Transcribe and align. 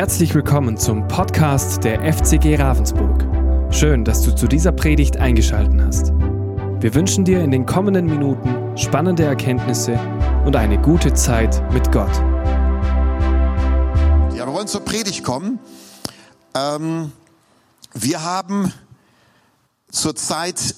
Herzlich 0.00 0.34
willkommen 0.34 0.78
zum 0.78 1.06
Podcast 1.08 1.84
der 1.84 2.00
FCG 2.10 2.56
Ravensburg. 2.56 3.22
Schön, 3.70 4.02
dass 4.02 4.22
du 4.22 4.34
zu 4.34 4.46
dieser 4.46 4.72
Predigt 4.72 5.18
eingeschaltet 5.18 5.78
hast. 5.78 6.12
Wir 6.80 6.94
wünschen 6.94 7.26
dir 7.26 7.44
in 7.44 7.50
den 7.50 7.66
kommenden 7.66 8.06
Minuten 8.06 8.78
spannende 8.78 9.24
Erkenntnisse 9.24 10.00
und 10.46 10.56
eine 10.56 10.80
gute 10.80 11.12
Zeit 11.12 11.62
mit 11.74 11.92
Gott. 11.92 12.16
Ja, 14.34 14.46
wir 14.46 14.54
wollen 14.54 14.68
zur 14.68 14.86
Predigt 14.86 15.22
kommen. 15.22 15.58
Ähm, 16.54 17.12
wir 17.92 18.24
haben 18.24 18.72
zurzeit 19.90 20.76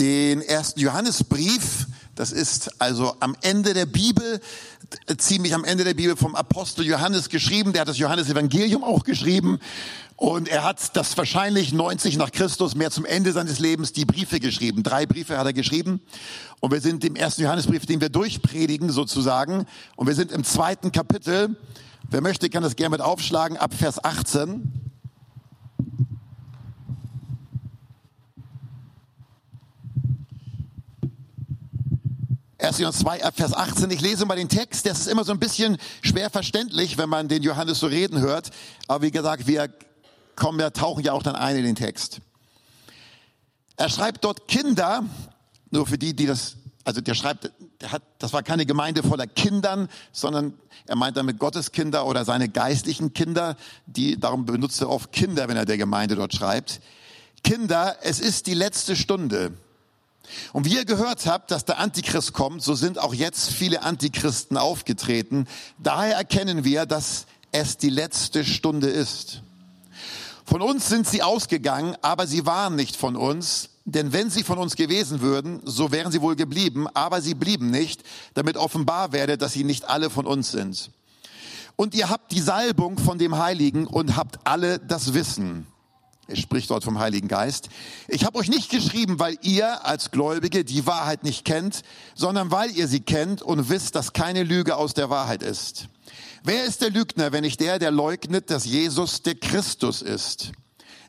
den 0.00 0.42
ersten 0.42 0.80
Johannesbrief. 0.80 1.86
Das 2.16 2.32
ist 2.32 2.80
also 2.80 3.14
am 3.20 3.36
Ende 3.42 3.74
der 3.74 3.84
Bibel, 3.84 4.40
ziemlich 5.18 5.54
am 5.54 5.64
Ende 5.64 5.84
der 5.84 5.92
Bibel 5.92 6.16
vom 6.16 6.34
Apostel 6.34 6.86
Johannes 6.86 7.28
geschrieben. 7.28 7.74
Der 7.74 7.82
hat 7.82 7.88
das 7.88 7.98
Johannesevangelium 7.98 8.82
auch 8.82 9.04
geschrieben. 9.04 9.60
Und 10.16 10.48
er 10.48 10.64
hat 10.64 10.96
das 10.96 11.16
wahrscheinlich 11.18 11.74
90 11.74 12.16
nach 12.16 12.32
Christus 12.32 12.74
mehr 12.74 12.90
zum 12.90 13.04
Ende 13.04 13.32
seines 13.32 13.58
Lebens 13.58 13.92
die 13.92 14.06
Briefe 14.06 14.40
geschrieben. 14.40 14.82
Drei 14.82 15.04
Briefe 15.04 15.36
hat 15.36 15.44
er 15.44 15.52
geschrieben. 15.52 16.00
Und 16.60 16.72
wir 16.72 16.80
sind 16.80 17.04
im 17.04 17.16
ersten 17.16 17.42
Johannesbrief, 17.42 17.84
den 17.84 18.00
wir 18.00 18.08
durchpredigen 18.08 18.88
sozusagen. 18.88 19.66
Und 19.94 20.06
wir 20.06 20.14
sind 20.14 20.32
im 20.32 20.42
zweiten 20.42 20.92
Kapitel. 20.92 21.54
Wer 22.08 22.22
möchte, 22.22 22.48
kann 22.48 22.62
das 22.62 22.76
gerne 22.76 22.96
mit 22.96 23.02
aufschlagen 23.02 23.58
ab 23.58 23.74
Vers 23.74 24.02
18. 24.02 24.95
1. 32.66 32.78
Johannes 32.78 32.98
2, 32.98 33.18
Vers 33.32 33.54
18. 33.54 33.88
Ich 33.92 34.00
lese 34.00 34.26
mal 34.26 34.34
den 34.34 34.48
Text. 34.48 34.86
Das 34.86 34.98
ist 34.98 35.06
immer 35.06 35.22
so 35.22 35.30
ein 35.30 35.38
bisschen 35.38 35.78
schwer 36.02 36.30
verständlich, 36.30 36.98
wenn 36.98 37.08
man 37.08 37.28
den 37.28 37.44
Johannes 37.44 37.78
so 37.78 37.86
reden 37.86 38.18
hört. 38.18 38.50
Aber 38.88 39.02
wie 39.02 39.12
gesagt, 39.12 39.46
wir 39.46 39.72
kommen 40.34 40.58
ja, 40.58 40.70
tauchen 40.70 41.04
ja 41.04 41.12
auch 41.12 41.22
dann 41.22 41.36
ein 41.36 41.56
in 41.56 41.62
den 41.62 41.76
Text. 41.76 42.18
Er 43.76 43.88
schreibt 43.88 44.24
dort 44.24 44.48
Kinder, 44.48 45.04
nur 45.70 45.86
für 45.86 45.96
die, 45.96 46.16
die 46.16 46.26
das, 46.26 46.56
also 46.82 47.00
der 47.00 47.14
schreibt, 47.14 47.52
der 47.80 47.92
hat, 47.92 48.02
das 48.18 48.32
war 48.32 48.42
keine 48.42 48.66
Gemeinde 48.66 49.04
voller 49.04 49.28
Kindern, 49.28 49.88
sondern 50.10 50.54
er 50.88 50.96
meint 50.96 51.16
damit 51.16 51.38
Gottes 51.38 51.70
Kinder 51.70 52.04
oder 52.04 52.24
seine 52.24 52.48
geistlichen 52.48 53.12
Kinder, 53.12 53.56
die, 53.86 54.18
darum 54.18 54.44
benutzt 54.44 54.80
er 54.80 54.90
oft 54.90 55.12
Kinder, 55.12 55.46
wenn 55.46 55.56
er 55.56 55.66
der 55.66 55.78
Gemeinde 55.78 56.16
dort 56.16 56.34
schreibt. 56.34 56.80
Kinder, 57.44 57.98
es 58.02 58.18
ist 58.18 58.48
die 58.48 58.54
letzte 58.54 58.96
Stunde. 58.96 59.52
Und 60.52 60.64
wie 60.64 60.74
ihr 60.74 60.84
gehört 60.84 61.26
habt, 61.26 61.50
dass 61.50 61.64
der 61.64 61.78
Antichrist 61.78 62.32
kommt, 62.32 62.62
so 62.62 62.74
sind 62.74 62.98
auch 62.98 63.14
jetzt 63.14 63.50
viele 63.50 63.82
Antichristen 63.82 64.56
aufgetreten. 64.56 65.46
Daher 65.78 66.16
erkennen 66.16 66.64
wir, 66.64 66.86
dass 66.86 67.26
es 67.52 67.76
die 67.76 67.90
letzte 67.90 68.44
Stunde 68.44 68.88
ist. 68.88 69.42
Von 70.44 70.62
uns 70.62 70.88
sind 70.88 71.08
sie 71.08 71.22
ausgegangen, 71.22 71.96
aber 72.02 72.26
sie 72.26 72.46
waren 72.46 72.76
nicht 72.76 72.96
von 72.96 73.16
uns. 73.16 73.70
Denn 73.84 74.12
wenn 74.12 74.30
sie 74.30 74.42
von 74.42 74.58
uns 74.58 74.74
gewesen 74.74 75.20
würden, 75.20 75.60
so 75.64 75.92
wären 75.92 76.10
sie 76.10 76.20
wohl 76.20 76.34
geblieben, 76.34 76.88
aber 76.92 77.20
sie 77.20 77.34
blieben 77.34 77.70
nicht, 77.70 78.02
damit 78.34 78.56
offenbar 78.56 79.12
werde, 79.12 79.38
dass 79.38 79.52
sie 79.52 79.62
nicht 79.64 79.88
alle 79.88 80.10
von 80.10 80.26
uns 80.26 80.50
sind. 80.50 80.90
Und 81.76 81.94
ihr 81.94 82.08
habt 82.08 82.32
die 82.32 82.40
Salbung 82.40 82.98
von 82.98 83.18
dem 83.18 83.38
Heiligen 83.38 83.86
und 83.86 84.16
habt 84.16 84.38
alle 84.44 84.78
das 84.78 85.14
Wissen. 85.14 85.66
Er 86.28 86.36
spricht 86.36 86.70
dort 86.70 86.82
vom 86.82 86.98
Heiligen 86.98 87.28
Geist. 87.28 87.68
Ich 88.08 88.24
habe 88.24 88.38
euch 88.38 88.48
nicht 88.48 88.68
geschrieben, 88.68 89.20
weil 89.20 89.38
ihr 89.42 89.86
als 89.86 90.10
Gläubige 90.10 90.64
die 90.64 90.86
Wahrheit 90.86 91.22
nicht 91.22 91.44
kennt, 91.44 91.82
sondern 92.16 92.50
weil 92.50 92.70
ihr 92.72 92.88
sie 92.88 93.00
kennt 93.00 93.42
und 93.42 93.68
wisst, 93.68 93.94
dass 93.94 94.12
keine 94.12 94.42
Lüge 94.42 94.76
aus 94.76 94.94
der 94.94 95.08
Wahrheit 95.08 95.42
ist. 95.42 95.88
Wer 96.42 96.64
ist 96.64 96.80
der 96.80 96.90
Lügner, 96.90 97.30
wenn 97.32 97.42
nicht 97.42 97.60
der, 97.60 97.78
der 97.78 97.92
leugnet, 97.92 98.50
dass 98.50 98.64
Jesus 98.64 99.22
der 99.22 99.36
Christus 99.36 100.02
ist? 100.02 100.52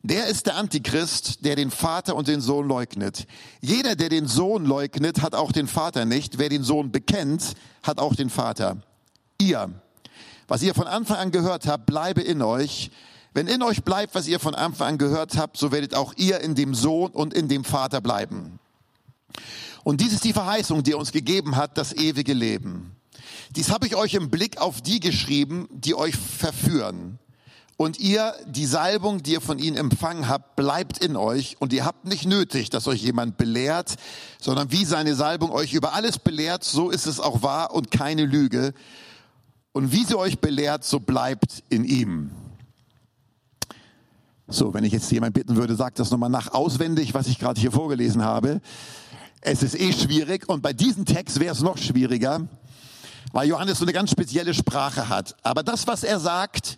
Der 0.03 0.27
ist 0.27 0.45
der 0.45 0.55
Antichrist, 0.55 1.43
der 1.43 1.55
den 1.55 1.71
Vater 1.71 2.15
und 2.15 2.27
den 2.27 2.39
Sohn 2.39 2.67
leugnet. 2.67 3.25
Jeder, 3.59 3.95
der 3.95 4.09
den 4.09 4.27
Sohn 4.27 4.65
leugnet, 4.65 5.21
hat 5.21 5.33
auch 5.33 5.51
den 5.51 5.67
Vater 5.67 6.05
nicht. 6.05 6.37
Wer 6.37 6.49
den 6.49 6.63
Sohn 6.63 6.91
bekennt, 6.91 7.55
hat 7.81 7.99
auch 7.99 8.15
den 8.15 8.29
Vater. 8.29 8.77
Ihr, 9.39 9.69
was 10.47 10.61
ihr 10.61 10.75
von 10.75 10.87
Anfang 10.87 11.17
an 11.17 11.31
gehört 11.31 11.67
habt, 11.67 11.87
bleibe 11.87 12.21
in 12.21 12.41
euch. 12.41 12.91
Wenn 13.37 13.45
in 13.45 13.61
euch 13.61 13.83
bleibt, 13.83 14.15
was 14.15 14.27
ihr 14.27 14.39
von 14.39 14.55
Anfang 14.55 14.87
an 14.87 14.97
gehört 14.97 15.37
habt, 15.37 15.57
so 15.57 15.71
werdet 15.71 15.93
auch 15.93 16.15
ihr 16.17 16.41
in 16.41 16.55
dem 16.55 16.73
Sohn 16.73 17.11
und 17.11 17.35
in 17.35 17.47
dem 17.47 17.63
Vater 17.63 18.01
bleiben. 18.01 18.57
Und 19.83 20.01
dies 20.01 20.11
ist 20.11 20.23
die 20.23 20.33
Verheißung, 20.33 20.81
die 20.81 20.93
er 20.93 20.97
uns 20.97 21.11
gegeben 21.11 21.55
hat, 21.55 21.77
das 21.77 21.93
ewige 21.93 22.33
Leben. 22.33 22.95
Dies 23.51 23.69
habe 23.69 23.85
ich 23.85 23.95
euch 23.95 24.15
im 24.15 24.31
Blick 24.31 24.57
auf 24.57 24.81
die 24.81 24.99
geschrieben, 24.99 25.67
die 25.69 25.93
euch 25.93 26.15
verführen. 26.15 27.19
Und 27.77 27.99
ihr, 27.99 28.33
die 28.47 28.65
Salbung, 28.65 29.21
die 29.21 29.33
ihr 29.33 29.41
von 29.41 29.59
ihnen 29.59 29.77
empfangen 29.77 30.27
habt, 30.27 30.55
bleibt 30.55 30.97
in 30.97 31.15
euch. 31.15 31.57
Und 31.59 31.73
ihr 31.73 31.85
habt 31.85 32.05
nicht 32.05 32.25
nötig, 32.25 32.71
dass 32.71 32.87
euch 32.87 33.03
jemand 33.03 33.37
belehrt, 33.37 33.97
sondern 34.41 34.71
wie 34.71 34.83
seine 34.83 35.13
Salbung 35.13 35.51
euch 35.51 35.73
über 35.73 35.93
alles 35.93 36.17
belehrt, 36.17 36.63
so 36.63 36.89
ist 36.89 37.05
es 37.05 37.19
auch 37.19 37.43
wahr 37.43 37.71
und 37.75 37.91
keine 37.91 38.25
Lüge. 38.25 38.73
Und 39.73 39.91
wie 39.91 40.05
sie 40.05 40.17
euch 40.17 40.39
belehrt, 40.39 40.83
so 40.83 40.99
bleibt 40.99 41.61
in 41.69 41.83
ihm. 41.83 42.31
So, 44.49 44.73
wenn 44.73 44.85
ich 44.85 44.93
jetzt 44.93 45.11
jemand 45.11 45.33
bitten 45.33 45.57
würde, 45.57 45.75
sagt 45.75 45.99
das 45.99 46.09
nochmal 46.09 46.29
nach 46.29 46.53
auswendig, 46.53 47.13
was 47.13 47.27
ich 47.27 47.37
gerade 47.37 47.59
hier 47.59 47.71
vorgelesen 47.71 48.23
habe. 48.23 48.61
Es 49.41 49.61
ist 49.61 49.77
eh 49.77 49.91
schwierig 49.91 50.47
und 50.47 50.61
bei 50.61 50.71
diesem 50.71 51.03
Text 51.03 51.41
wäre 51.41 51.53
es 51.53 51.61
noch 51.61 51.77
schwieriger, 51.77 52.47
weil 53.33 53.49
Johannes 53.49 53.79
so 53.79 53.83
eine 53.83 53.91
ganz 53.91 54.09
spezielle 54.09 54.53
Sprache 54.53 55.09
hat. 55.09 55.35
Aber 55.43 55.63
das, 55.63 55.85
was 55.85 56.03
er 56.03 56.21
sagt, 56.21 56.77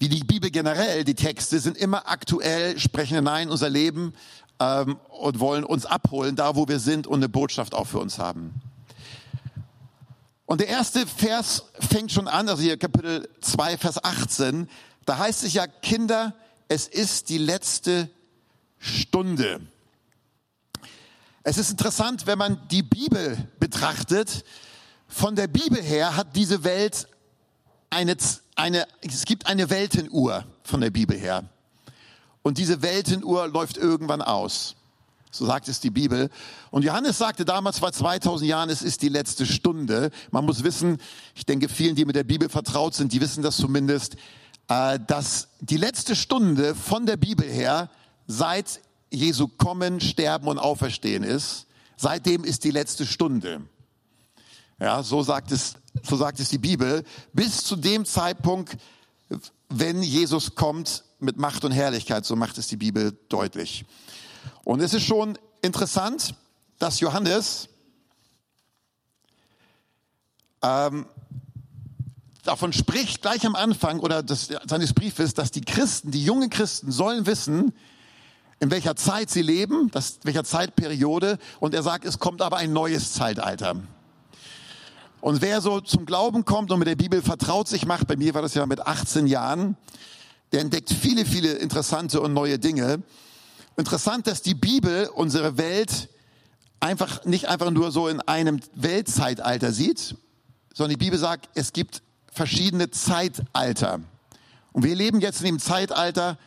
wie 0.00 0.08
die 0.08 0.24
Bibel 0.24 0.50
generell, 0.50 1.04
die 1.04 1.14
Texte 1.14 1.60
sind 1.60 1.76
immer 1.76 2.08
aktuell, 2.08 2.76
sprechen 2.80 3.14
hinein 3.14 3.50
unser 3.50 3.70
Leben 3.70 4.12
ähm, 4.58 4.98
und 5.10 5.38
wollen 5.38 5.62
uns 5.62 5.86
abholen, 5.86 6.34
da 6.34 6.56
wo 6.56 6.66
wir 6.66 6.80
sind 6.80 7.06
und 7.06 7.20
eine 7.20 7.28
Botschaft 7.28 7.72
auch 7.72 7.86
für 7.86 8.00
uns 8.00 8.18
haben. 8.18 8.52
Und 10.44 10.60
der 10.60 10.68
erste 10.68 11.06
Vers 11.06 11.66
fängt 11.78 12.10
schon 12.10 12.26
an, 12.26 12.48
also 12.48 12.62
hier 12.62 12.78
Kapitel 12.78 13.28
2, 13.42 13.76
Vers 13.76 14.02
18, 14.02 14.68
da 15.06 15.18
heißt 15.18 15.44
es 15.44 15.52
ja, 15.52 15.68
Kinder, 15.68 16.34
es 16.68 16.86
ist 16.86 17.30
die 17.30 17.38
letzte 17.38 18.10
Stunde. 18.78 19.60
Es 21.42 21.56
ist 21.56 21.70
interessant, 21.70 22.26
wenn 22.26 22.38
man 22.38 22.68
die 22.68 22.82
Bibel 22.82 23.48
betrachtet. 23.58 24.44
Von 25.08 25.34
der 25.34 25.48
Bibel 25.48 25.82
her 25.82 26.14
hat 26.14 26.36
diese 26.36 26.62
Welt 26.64 27.08
eine, 27.90 28.16
eine, 28.54 28.86
es 29.00 29.24
gibt 29.24 29.46
eine 29.46 29.70
Weltenuhr 29.70 30.44
von 30.62 30.82
der 30.82 30.90
Bibel 30.90 31.16
her. 31.16 31.44
Und 32.42 32.58
diese 32.58 32.82
Weltenuhr 32.82 33.48
läuft 33.48 33.78
irgendwann 33.78 34.20
aus. 34.20 34.76
So 35.30 35.46
sagt 35.46 35.68
es 35.68 35.80
die 35.80 35.90
Bibel. 35.90 36.30
Und 36.70 36.84
Johannes 36.84 37.18
sagte 37.18 37.44
damals 37.44 37.78
vor 37.78 37.92
2000 37.92 38.48
Jahren, 38.48 38.70
es 38.70 38.82
ist 38.82 39.02
die 39.02 39.08
letzte 39.08 39.46
Stunde. 39.46 40.10
Man 40.30 40.44
muss 40.44 40.64
wissen, 40.64 40.98
ich 41.34 41.44
denke, 41.46 41.68
vielen, 41.68 41.94
die 41.94 42.04
mit 42.04 42.16
der 42.16 42.24
Bibel 42.24 42.48
vertraut 42.48 42.94
sind, 42.94 43.12
die 43.12 43.20
wissen 43.20 43.42
das 43.42 43.56
zumindest, 43.56 44.16
dass 44.68 45.48
die 45.60 45.78
letzte 45.78 46.14
Stunde 46.14 46.74
von 46.74 47.06
der 47.06 47.16
Bibel 47.16 47.48
her 47.48 47.90
seit 48.26 48.80
Jesu 49.10 49.48
Kommen, 49.48 50.00
Sterben 50.00 50.46
und 50.46 50.58
Auferstehen 50.58 51.24
ist. 51.24 51.66
Seitdem 51.96 52.44
ist 52.44 52.64
die 52.64 52.70
letzte 52.70 53.06
Stunde. 53.06 53.62
Ja, 54.78 55.02
so 55.02 55.22
sagt 55.22 55.50
es, 55.50 55.74
so 56.02 56.16
sagt 56.16 56.38
es 56.38 56.50
die 56.50 56.58
Bibel. 56.58 57.02
Bis 57.32 57.64
zu 57.64 57.76
dem 57.76 58.04
Zeitpunkt, 58.04 58.76
wenn 59.70 60.02
Jesus 60.02 60.54
kommt 60.54 61.02
mit 61.18 61.38
Macht 61.38 61.64
und 61.64 61.72
Herrlichkeit, 61.72 62.24
so 62.24 62.36
macht 62.36 62.58
es 62.58 62.68
die 62.68 62.76
Bibel 62.76 63.18
deutlich. 63.28 63.84
Und 64.64 64.80
es 64.80 64.94
ist 64.94 65.04
schon 65.04 65.38
interessant, 65.62 66.34
dass 66.78 67.00
Johannes 67.00 67.68
ähm, 70.62 71.06
davon 72.44 72.72
spricht 72.72 73.22
gleich 73.22 73.46
am 73.46 73.54
Anfang 73.54 74.00
oder 74.00 74.22
des, 74.22 74.48
seines 74.66 74.92
Briefes, 74.94 75.34
dass 75.34 75.50
die 75.50 75.60
Christen, 75.60 76.10
die 76.10 76.24
jungen 76.24 76.50
Christen 76.50 76.90
sollen 76.92 77.26
wissen, 77.26 77.72
in 78.60 78.70
welcher 78.70 78.96
Zeit 78.96 79.30
sie 79.30 79.42
leben, 79.42 79.90
das, 79.92 80.18
welcher 80.24 80.44
Zeitperiode. 80.44 81.38
Und 81.60 81.74
er 81.74 81.82
sagt, 81.82 82.04
es 82.04 82.18
kommt 82.18 82.42
aber 82.42 82.56
ein 82.56 82.72
neues 82.72 83.12
Zeitalter. 83.12 83.76
Und 85.20 85.42
wer 85.42 85.60
so 85.60 85.80
zum 85.80 86.06
Glauben 86.06 86.44
kommt 86.44 86.70
und 86.70 86.78
mit 86.78 86.88
der 86.88 86.96
Bibel 86.96 87.22
vertraut 87.22 87.68
sich 87.68 87.86
macht, 87.86 88.06
bei 88.06 88.16
mir 88.16 88.34
war 88.34 88.42
das 88.42 88.54
ja 88.54 88.66
mit 88.66 88.86
18 88.86 89.26
Jahren, 89.26 89.76
der 90.52 90.60
entdeckt 90.60 90.92
viele, 90.92 91.26
viele 91.26 91.54
interessante 91.54 92.20
und 92.20 92.32
neue 92.32 92.58
Dinge. 92.58 93.02
Interessant, 93.76 94.26
dass 94.26 94.42
die 94.42 94.54
Bibel 94.54 95.10
unsere 95.14 95.58
Welt 95.58 96.08
einfach 96.80 97.24
nicht 97.24 97.48
einfach 97.48 97.70
nur 97.70 97.90
so 97.90 98.08
in 98.08 98.20
einem 98.20 98.60
Weltzeitalter 98.74 99.72
sieht, 99.72 100.16
sondern 100.72 100.90
die 100.98 101.04
Bibel 101.04 101.18
sagt, 101.18 101.48
es 101.54 101.72
gibt 101.72 102.02
verschiedene 102.38 102.90
Zeitalter. 102.90 104.00
Und 104.72 104.84
wir 104.84 104.94
leben 104.94 105.20
jetzt 105.20 105.40
in 105.40 105.46
dem 105.46 105.58
Zeitalter 105.58 106.38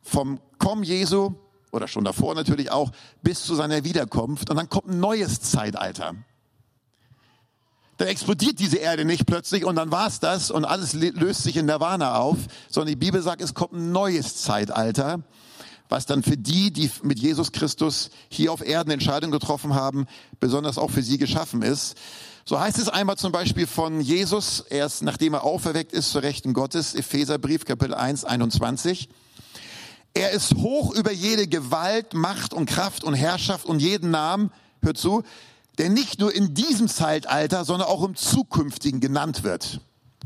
vom 0.00 0.40
Kommen 0.58 0.84
Jesu 0.84 1.34
oder 1.72 1.88
schon 1.88 2.04
davor 2.04 2.34
natürlich 2.36 2.70
auch 2.70 2.92
bis 3.22 3.44
zu 3.44 3.56
seiner 3.56 3.82
Wiederkunft 3.82 4.48
und 4.48 4.56
dann 4.56 4.68
kommt 4.68 4.88
ein 4.88 5.00
neues 5.00 5.40
Zeitalter. 5.40 6.14
dann 7.96 8.08
explodiert 8.08 8.60
diese 8.60 8.76
Erde 8.76 9.04
nicht 9.04 9.26
plötzlich 9.26 9.64
und 9.64 9.76
dann 9.76 9.90
war's 9.90 10.20
das 10.20 10.52
und 10.52 10.64
alles 10.64 10.94
löst 10.94 11.42
sich 11.42 11.56
in 11.56 11.66
Nirvana 11.66 12.16
auf, 12.16 12.38
sondern 12.68 12.90
die 12.90 13.04
Bibel 13.04 13.20
sagt, 13.22 13.42
es 13.42 13.54
kommt 13.54 13.72
ein 13.72 13.92
neues 13.92 14.36
Zeitalter, 14.36 15.22
was 15.88 16.06
dann 16.06 16.22
für 16.22 16.36
die, 16.36 16.72
die 16.72 16.90
mit 17.02 17.18
Jesus 17.18 17.50
Christus 17.50 18.10
hier 18.28 18.52
auf 18.52 18.64
Erden 18.64 18.92
Entscheidungen 18.92 19.32
getroffen 19.32 19.74
haben, 19.74 20.06
besonders 20.38 20.78
auch 20.78 20.90
für 20.90 21.02
sie 21.02 21.18
geschaffen 21.18 21.62
ist. 21.62 21.96
So 22.46 22.60
heißt 22.60 22.76
es 22.76 22.90
einmal 22.90 23.16
zum 23.16 23.32
Beispiel 23.32 23.66
von 23.66 24.02
Jesus, 24.02 24.60
erst 24.68 25.02
nachdem 25.02 25.32
er 25.32 25.44
auferweckt 25.44 25.94
ist 25.94 26.10
zur 26.10 26.22
Rechten 26.22 26.52
Gottes, 26.52 26.94
Epheserbrief 26.94 27.64
Kapitel 27.64 27.94
1, 27.94 28.26
21. 28.26 29.08
Er 30.12 30.30
ist 30.32 30.54
hoch 30.56 30.94
über 30.94 31.10
jede 31.10 31.46
Gewalt, 31.48 32.12
Macht 32.12 32.52
und 32.52 32.66
Kraft 32.66 33.02
und 33.02 33.14
Herrschaft 33.14 33.64
und 33.64 33.80
jeden 33.80 34.10
Namen, 34.10 34.52
hört 34.82 34.98
zu, 34.98 35.22
der 35.78 35.88
nicht 35.88 36.20
nur 36.20 36.34
in 36.34 36.52
diesem 36.52 36.86
Zeitalter, 36.86 37.64
sondern 37.64 37.88
auch 37.88 38.04
im 38.04 38.14
zukünftigen 38.14 39.00
genannt 39.00 39.42
wird. 39.42 39.80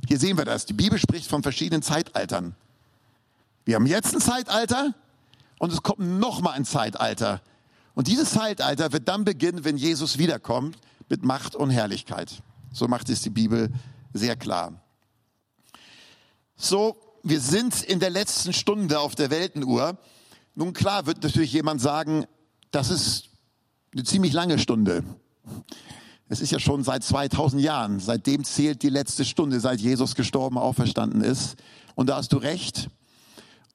Hier 0.09 0.19
sehen 0.19 0.39
wir 0.39 0.45
das. 0.45 0.67
Die 0.67 0.73
Bibel 0.73 0.99
spricht 0.99 1.31
von 1.31 1.45
verschiedenen 1.45 1.83
Zeitaltern. 1.83 2.57
Wir 3.65 3.77
haben 3.77 3.87
jetzt 3.87 4.13
ein 4.13 4.21
Zeitalter 4.21 4.93
und 5.61 5.73
es 5.73 5.85
kommt 5.85 6.01
noch 6.01 6.41
mal 6.41 6.51
ein 6.51 6.65
Zeitalter. 6.65 7.43
Und 7.95 8.09
dieses 8.09 8.31
Zeitalter 8.31 8.93
wird 8.93 9.07
dann 9.07 9.25
beginnen, 9.25 9.65
wenn 9.65 9.77
Jesus 9.77 10.19
wiederkommt 10.19 10.77
mit 11.09 11.25
Macht 11.25 11.55
und 11.55 11.71
Herrlichkeit. 11.71 12.43
So 12.73 12.89
macht 12.89 13.09
es 13.09 13.23
die 13.23 13.31
Bibel 13.31 13.71
sehr 14.13 14.37
klar. 14.37 14.83
So, 16.57 16.97
wir 17.23 17.41
sind 17.41 17.83
in 17.83 18.01
der 18.01 18.11
letzten 18.11 18.53
Stunde 18.53 19.01
auf 19.01 19.15
der 19.15 19.31
Weltenuhr. 19.31 19.99
Nun 20.55 20.73
klar 20.73 21.07
wird 21.07 21.23
natürlich 21.23 21.53
jemand 21.53 21.81
sagen, 21.81 22.27
das 22.71 22.91
ist 22.91 23.29
eine 23.93 24.05
ziemlich 24.05 24.33
lange 24.33 24.59
Stunde. 24.59 25.05
Es 26.29 26.41
ist 26.41 26.51
ja 26.51 26.59
schon 26.59 26.85
seit 26.85 27.05
2000 27.05 27.63
Jahren. 27.63 28.01
Seitdem 28.01 28.45
zählt 28.45 28.83
die 28.83 28.91
letzte 28.91 29.25
Stunde, 29.25 29.61
seit 29.61 29.81
Jesus 29.81 30.15
gestorben, 30.15 30.59
auferstanden 30.59 31.23
ist. 31.23 31.57
Und 31.95 32.09
da 32.09 32.17
hast 32.17 32.33
du 32.33 32.37
recht. 32.37 32.91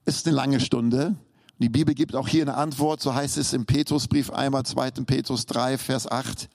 Ist 0.06 0.28
eine 0.28 0.36
lange 0.36 0.60
Stunde. 0.60 1.16
Die 1.58 1.70
Bibel 1.70 1.96
gibt 1.96 2.16
auch 2.16 2.28
hier 2.28 2.44
eine 2.44 2.56
Antwort. 2.56 3.02
So 3.02 3.16
heißt 3.16 3.38
es 3.38 3.54
im 3.54 3.66
Petrusbrief 3.66 4.30
einmal, 4.30 4.66
2. 4.66 4.92
Petrus 5.06 5.46
3, 5.46 5.78
Vers 5.78 6.12
8. 6.12 6.50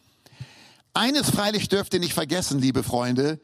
Eines 0.94 1.31
freilich 1.31 1.69
dürft 1.69 1.94
ihr 1.94 2.00
nicht 2.00 2.14
vergessen, 2.14 2.61
liebe 2.61 2.82
Freunde. 2.82 3.40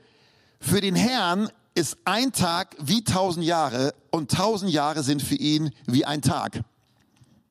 Für 0.60 0.80
den 0.80 0.94
Herrn 0.94 1.50
ist 1.74 1.98
ein 2.04 2.32
Tag 2.32 2.76
wie 2.80 3.04
tausend 3.04 3.44
Jahre 3.44 3.94
und 4.10 4.30
tausend 4.30 4.70
Jahre 4.70 5.02
sind 5.02 5.22
für 5.22 5.34
ihn 5.34 5.70
wie 5.86 6.04
ein 6.04 6.22
Tag. 6.22 6.62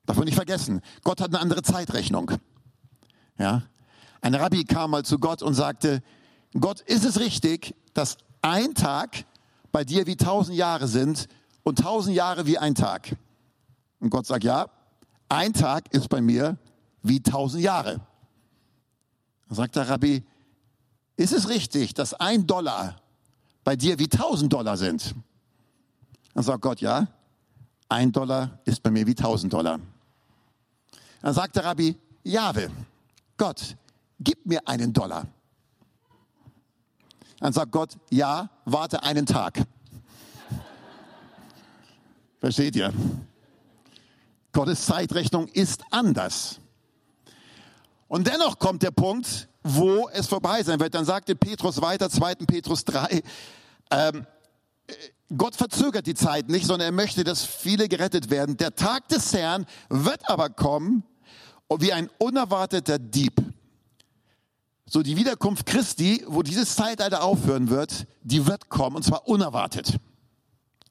Darf 0.06 0.18
nicht 0.18 0.34
vergessen. 0.34 0.80
Gott 1.02 1.20
hat 1.20 1.28
eine 1.28 1.40
andere 1.40 1.62
Zeitrechnung. 1.62 2.32
Ja. 3.38 3.62
Ein 4.20 4.34
Rabbi 4.34 4.64
kam 4.64 4.90
mal 4.90 5.04
zu 5.04 5.18
Gott 5.18 5.42
und 5.42 5.54
sagte, 5.54 6.02
Gott, 6.58 6.80
ist 6.80 7.04
es 7.04 7.18
richtig, 7.20 7.74
dass 7.94 8.16
ein 8.42 8.74
Tag 8.74 9.24
bei 9.72 9.84
dir 9.84 10.06
wie 10.06 10.16
tausend 10.16 10.56
Jahre 10.56 10.88
sind 10.88 11.28
und 11.62 11.78
tausend 11.78 12.14
Jahre 12.14 12.46
wie 12.46 12.58
ein 12.58 12.74
Tag? 12.74 13.16
Und 14.00 14.10
Gott 14.10 14.26
sagt, 14.26 14.44
ja, 14.44 14.68
ein 15.28 15.52
Tag 15.52 15.92
ist 15.92 16.08
bei 16.08 16.20
mir 16.20 16.58
wie 17.02 17.22
tausend 17.22 17.62
Jahre. 17.62 18.00
Dann 19.48 19.56
sagt 19.56 19.76
der 19.76 19.88
Rabbi, 19.88 20.22
ist 21.16 21.32
es 21.32 21.48
richtig, 21.48 21.94
dass 21.94 22.14
ein 22.14 22.46
Dollar 22.46 22.96
bei 23.62 23.76
dir 23.76 23.98
wie 23.98 24.08
tausend 24.08 24.52
Dollar 24.52 24.76
sind? 24.76 25.14
Dann 26.34 26.42
sagt 26.42 26.62
Gott, 26.62 26.80
ja, 26.80 27.06
ein 27.88 28.10
Dollar 28.10 28.58
ist 28.64 28.82
bei 28.82 28.90
mir 28.90 29.06
wie 29.06 29.14
tausend 29.14 29.52
Dollar. 29.52 29.78
Dann 31.22 31.34
sagt 31.34 31.56
der 31.56 31.64
Rabbi, 31.64 31.96
Jahwe, 32.24 32.70
Gott, 33.36 33.76
gib 34.18 34.44
mir 34.46 34.66
einen 34.66 34.92
Dollar. 34.92 35.26
Dann 37.38 37.52
sagt 37.52 37.72
Gott, 37.72 37.96
ja, 38.10 38.48
warte 38.64 39.02
einen 39.02 39.26
Tag. 39.26 39.58
Versteht 42.40 42.76
ihr? 42.76 42.92
Gottes 44.52 44.86
Zeitrechnung 44.86 45.48
ist 45.48 45.82
anders. 45.90 46.60
Und 48.14 48.28
dennoch 48.28 48.60
kommt 48.60 48.84
der 48.84 48.92
Punkt, 48.92 49.48
wo 49.64 50.08
es 50.10 50.28
vorbei 50.28 50.62
sein 50.62 50.78
wird. 50.78 50.94
Dann 50.94 51.04
sagte 51.04 51.34
Petrus 51.34 51.80
weiter, 51.80 52.08
2. 52.08 52.36
Petrus 52.46 52.84
3, 52.84 53.24
ähm, 53.90 54.24
Gott 55.36 55.56
verzögert 55.56 56.06
die 56.06 56.14
Zeit 56.14 56.48
nicht, 56.48 56.64
sondern 56.64 56.86
er 56.86 56.92
möchte, 56.92 57.24
dass 57.24 57.44
viele 57.44 57.88
gerettet 57.88 58.30
werden. 58.30 58.56
Der 58.56 58.76
Tag 58.76 59.08
des 59.08 59.32
Herrn 59.32 59.66
wird 59.88 60.30
aber 60.30 60.48
kommen 60.48 61.02
wie 61.76 61.92
ein 61.92 62.08
unerwarteter 62.18 63.00
Dieb. 63.00 63.34
So 64.86 65.02
die 65.02 65.16
Wiederkunft 65.16 65.66
Christi, 65.66 66.24
wo 66.28 66.44
dieses 66.44 66.76
Zeitalter 66.76 67.24
aufhören 67.24 67.68
wird, 67.68 68.06
die 68.22 68.46
wird 68.46 68.68
kommen 68.68 68.94
und 68.94 69.02
zwar 69.02 69.26
unerwartet. 69.26 69.98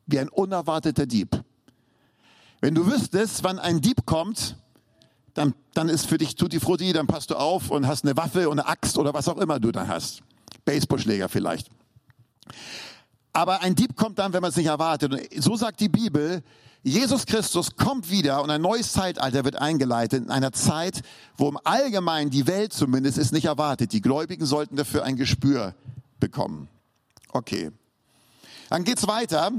Wie 0.08 0.20
ein 0.20 0.28
unerwarteter 0.28 1.06
Dieb. 1.06 1.42
Wenn 2.60 2.76
du 2.76 2.86
wüsstest, 2.86 3.46
wann 3.46 3.60
ein 3.60 3.80
Dieb 3.80 4.06
kommt, 4.06 4.58
dann, 5.34 5.54
dann 5.74 5.90
ist 5.90 6.08
für 6.08 6.18
dich 6.18 6.36
tutti 6.36 6.60
frutti, 6.60 6.94
dann 6.94 7.08
passt 7.08 7.32
du 7.32 7.36
auf 7.36 7.72
und 7.72 7.88
hast 7.88 8.04
eine 8.04 8.16
Waffe 8.16 8.50
und 8.50 8.60
eine 8.60 8.68
Axt 8.68 8.98
oder 8.98 9.14
was 9.14 9.28
auch 9.28 9.38
immer 9.38 9.60
du 9.60 9.72
dann 9.72 9.88
hast. 9.88 10.22
Baseballschläger 10.66 11.30
vielleicht. 11.30 11.70
Aber 13.34 13.62
ein 13.62 13.74
Dieb 13.74 13.96
kommt 13.96 14.20
dann, 14.20 14.34
wenn 14.34 14.42
man 14.42 14.52
es 14.52 14.58
nicht 14.58 14.68
erwartet. 14.68 15.12
Und 15.14 15.44
so 15.44 15.56
sagt 15.56 15.80
die 15.80 15.90
Bibel, 15.90 16.44
Jesus 16.84 17.26
Christus 17.26 17.76
kommt 17.78 18.12
wieder 18.12 18.44
und 18.44 18.52
ein 18.52 18.62
neues 18.62 18.92
Zeitalter 18.92 19.44
wird 19.46 19.56
eingeleitet 19.56 20.24
in 20.24 20.30
einer 20.30 20.52
Zeit, 20.52 21.02
wo 21.38 21.48
im 21.48 21.58
Allgemeinen 21.64 22.30
die 22.30 22.46
Welt 22.46 22.74
zumindest 22.74 23.18
es 23.18 23.32
nicht 23.32 23.46
erwartet. 23.46 23.94
Die 23.94 24.02
Gläubigen 24.02 24.46
sollten 24.46 24.76
dafür 24.76 25.04
ein 25.04 25.16
Gespür 25.16 25.74
bekommen. 26.20 26.68
Okay. 27.30 27.72
Dann 28.70 28.84
geht's 28.84 29.08
weiter. 29.08 29.52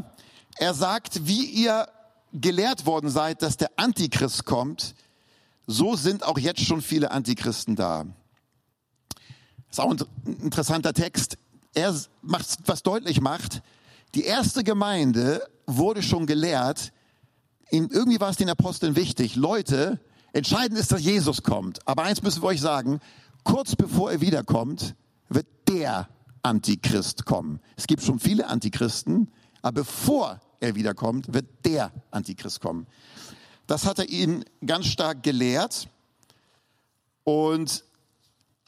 Er 0.56 0.74
sagt, 0.74 1.26
wie 1.26 1.44
ihr 1.46 1.88
gelehrt 2.32 2.86
worden 2.86 3.10
seid, 3.10 3.42
dass 3.42 3.56
der 3.56 3.70
Antichrist 3.76 4.44
kommt, 4.44 4.94
so 5.66 5.96
sind 5.96 6.24
auch 6.24 6.38
jetzt 6.38 6.60
schon 6.60 6.82
viele 6.82 7.10
Antichristen 7.10 7.76
da. 7.76 8.04
Das 9.68 9.78
ist 9.78 9.80
auch 9.80 9.90
ein 9.90 9.98
interessanter 10.42 10.92
Text. 10.92 11.38
Er 11.74 11.94
macht, 12.22 12.46
was 12.66 12.82
deutlich 12.82 13.20
macht, 13.20 13.62
die 14.14 14.24
erste 14.24 14.62
Gemeinde 14.62 15.46
wurde 15.66 16.02
schon 16.02 16.26
gelehrt, 16.26 16.92
irgendwie 17.70 18.20
war 18.20 18.30
es 18.30 18.36
den 18.36 18.50
Aposteln 18.50 18.94
wichtig, 18.94 19.34
Leute, 19.34 19.98
entscheidend 20.32 20.78
ist, 20.78 20.92
dass 20.92 21.02
Jesus 21.02 21.42
kommt. 21.42 21.86
Aber 21.88 22.04
eins 22.04 22.22
müssen 22.22 22.42
wir 22.42 22.48
euch 22.48 22.60
sagen, 22.60 23.00
kurz 23.42 23.74
bevor 23.74 24.12
er 24.12 24.20
wiederkommt, 24.20 24.94
wird 25.28 25.46
der 25.68 26.08
Antichrist 26.42 27.24
kommen. 27.24 27.60
Es 27.76 27.86
gibt 27.86 28.02
schon 28.02 28.20
viele 28.20 28.46
Antichristen, 28.46 29.32
aber 29.62 29.80
bevor 29.80 30.40
er 30.60 30.74
wiederkommt, 30.74 31.32
wird 31.32 31.46
der 31.64 31.90
Antichrist 32.10 32.60
kommen. 32.60 32.86
Das 33.66 33.86
hat 33.86 33.98
er 33.98 34.08
ihnen 34.08 34.44
ganz 34.64 34.86
stark 34.86 35.22
gelehrt. 35.22 35.88
Und 37.24 37.84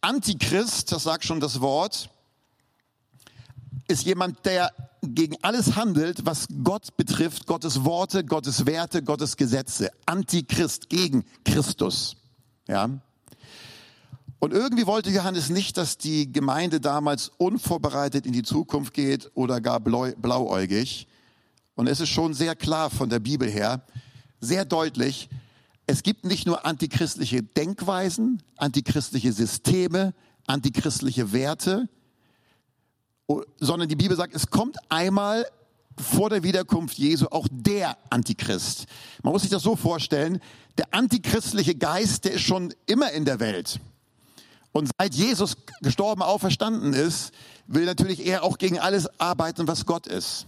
Antichrist, 0.00 0.93
das 0.93 1.03
sagt 1.03 1.25
schon 1.25 1.41
das 1.41 1.61
Wort, 1.61 2.11
ist 3.88 4.05
jemand, 4.05 4.45
der 4.47 4.73
gegen 5.03 5.37
alles 5.43 5.76
handelt, 5.76 6.25
was 6.26 6.49
Gott 6.65 6.97
betrifft, 6.97 7.47
Gottes 7.47 7.85
Worte, 7.85 8.25
Gottes 8.25 8.67
Werte, 8.67 9.03
Gottes 9.03 9.37
Gesetze. 9.37 9.91
Antichrist, 10.07 10.88
gegen 10.88 11.25
Christus. 11.45 12.17
Ja. 12.67 12.88
Und 14.38 14.53
irgendwie 14.53 14.87
wollte 14.87 15.11
Johannes 15.11 15.50
nicht, 15.50 15.76
dass 15.76 15.99
die 15.99 16.33
Gemeinde 16.33 16.81
damals 16.81 17.31
unvorbereitet 17.38 18.26
in 18.26 18.33
die 18.33 18.43
Zukunft 18.43 18.95
geht 18.95 19.31
oder 19.35 19.61
gar 19.61 19.81
blauäugig. 19.81 21.07
Und 21.75 21.87
es 21.87 22.00
ist 22.00 22.09
schon 22.09 22.35
sehr 22.35 22.57
klar 22.57 22.91
von 22.91 23.09
der 23.09 23.19
Bibel 23.19 23.49
her, 23.49 23.83
sehr 24.40 24.64
deutlich, 24.64 25.28
es 25.87 26.02
gibt 26.02 26.25
nicht 26.25 26.47
nur 26.47 26.66
antichristliche 26.66 27.43
Denkweisen, 27.43 28.43
antichristliche 28.57 29.33
Systeme, 29.33 30.14
antichristliche 30.47 31.33
Werte, 31.33 31.88
sondern 33.59 33.88
die 33.88 33.97
Bibel 33.97 34.16
sagt, 34.16 34.35
es 34.35 34.49
kommt 34.49 34.78
einmal 34.88 35.47
vor 35.99 36.28
der 36.28 36.43
Wiederkunft 36.43 36.99
Jesu 36.99 37.26
auch 37.31 37.49
der 37.50 37.97
Antichrist. 38.11 38.87
Man 39.23 39.33
muss 39.33 39.43
sich 39.43 39.50
das 39.50 39.62
so 39.62 39.76
vorstellen, 39.76 40.40
der 40.76 40.93
antichristliche 40.93 41.75
Geist, 41.75 42.25
der 42.25 42.33
ist 42.33 42.43
schon 42.43 42.75
immer 42.87 43.12
in 43.12 43.25
der 43.25 43.40
Welt. 43.40 43.81
Und 44.73 44.90
seit 44.99 45.14
Jesus 45.14 45.57
gestorben, 45.81 46.23
auferstanden 46.23 46.93
ist, 46.93 47.33
will 47.66 47.87
natürlich 47.87 48.26
er 48.26 48.43
auch 48.43 48.59
gegen 48.59 48.78
alles 48.78 49.09
arbeiten, 49.19 49.66
was 49.66 49.87
Gott 49.87 50.07
ist. 50.07 50.47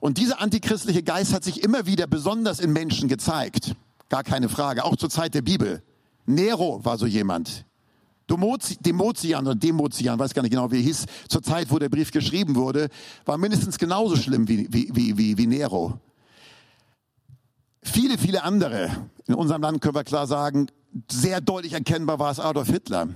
Und 0.00 0.18
dieser 0.18 0.40
antichristliche 0.40 1.02
Geist 1.02 1.32
hat 1.32 1.44
sich 1.44 1.62
immer 1.62 1.86
wieder 1.86 2.06
besonders 2.06 2.60
in 2.60 2.72
Menschen 2.72 3.08
gezeigt. 3.08 3.74
Gar 4.08 4.24
keine 4.24 4.48
Frage, 4.48 4.84
auch 4.84 4.96
zur 4.96 5.10
Zeit 5.10 5.34
der 5.34 5.42
Bibel. 5.42 5.82
Nero 6.26 6.84
war 6.84 6.98
so 6.98 7.06
jemand. 7.06 7.64
Demotian 8.28 9.46
oder 9.46 9.54
Demotian, 9.54 10.18
weiß 10.18 10.34
gar 10.34 10.42
nicht 10.42 10.50
genau, 10.50 10.70
wie 10.70 10.76
er 10.76 10.82
hieß, 10.82 11.06
zur 11.28 11.42
Zeit, 11.42 11.70
wo 11.70 11.78
der 11.78 11.88
Brief 11.88 12.10
geschrieben 12.10 12.56
wurde, 12.56 12.88
war 13.24 13.38
mindestens 13.38 13.78
genauso 13.78 14.16
schlimm 14.16 14.46
wie, 14.48 14.68
wie, 14.70 15.16
wie, 15.16 15.38
wie 15.38 15.46
Nero. 15.46 15.98
Viele, 17.82 18.18
viele 18.18 18.42
andere. 18.42 18.90
In 19.26 19.34
unserem 19.34 19.62
Land 19.62 19.80
können 19.80 19.94
wir 19.94 20.04
klar 20.04 20.26
sagen, 20.26 20.66
sehr 21.10 21.40
deutlich 21.40 21.72
erkennbar 21.72 22.18
war 22.18 22.30
es 22.30 22.40
Adolf 22.40 22.68
Hitler. 22.68 23.08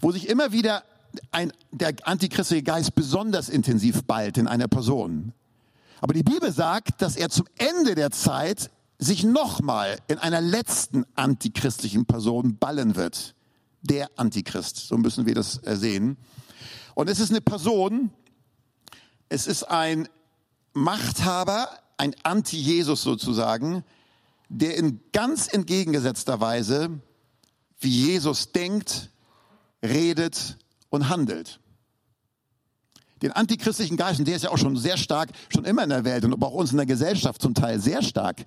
Wo 0.00 0.10
sich 0.10 0.28
immer 0.28 0.52
wieder 0.52 0.82
ein, 1.30 1.52
der 1.70 1.94
antichristliche 2.02 2.62
Geist 2.62 2.94
besonders 2.94 3.48
intensiv 3.48 4.04
ballt 4.04 4.36
in 4.36 4.48
einer 4.48 4.68
Person. 4.68 5.32
Aber 6.00 6.14
die 6.14 6.22
Bibel 6.22 6.52
sagt, 6.52 7.02
dass 7.02 7.16
er 7.16 7.28
zum 7.28 7.46
Ende 7.56 7.94
der 7.94 8.10
Zeit 8.10 8.70
sich 8.98 9.24
nochmal 9.24 9.98
in 10.08 10.18
einer 10.18 10.40
letzten 10.40 11.04
antichristlichen 11.14 12.06
Person 12.06 12.58
ballen 12.58 12.96
wird. 12.96 13.34
Der 13.82 14.10
Antichrist, 14.16 14.76
so 14.76 14.96
müssen 14.96 15.26
wir 15.26 15.34
das 15.34 15.64
äh, 15.64 15.76
sehen. 15.76 16.16
Und 16.94 17.08
es 17.08 17.20
ist 17.20 17.30
eine 17.30 17.40
Person, 17.40 18.10
es 19.28 19.46
ist 19.46 19.62
ein 19.64 20.08
Machthaber, 20.72 21.68
ein 21.96 22.14
Anti-Jesus 22.24 23.02
sozusagen, 23.02 23.84
der 24.48 24.76
in 24.76 25.00
ganz 25.12 25.52
entgegengesetzter 25.52 26.40
Weise, 26.40 27.00
wie 27.78 28.06
Jesus 28.06 28.52
denkt, 28.52 29.10
redet 29.82 30.56
und 30.90 31.08
handelt. 31.08 31.60
Den 33.22 33.32
antichristlichen 33.32 33.96
Geist, 33.96 34.18
und 34.18 34.28
der 34.28 34.36
ist 34.36 34.44
ja 34.44 34.50
auch 34.50 34.58
schon 34.58 34.76
sehr 34.76 34.96
stark, 34.96 35.30
schon 35.48 35.64
immer 35.64 35.82
in 35.82 35.90
der 35.90 36.04
Welt 36.04 36.24
und 36.24 36.40
auch 36.42 36.52
uns 36.52 36.70
in 36.70 36.76
der 36.76 36.86
Gesellschaft 36.86 37.42
zum 37.42 37.54
Teil 37.54 37.80
sehr 37.80 38.02
stark. 38.02 38.46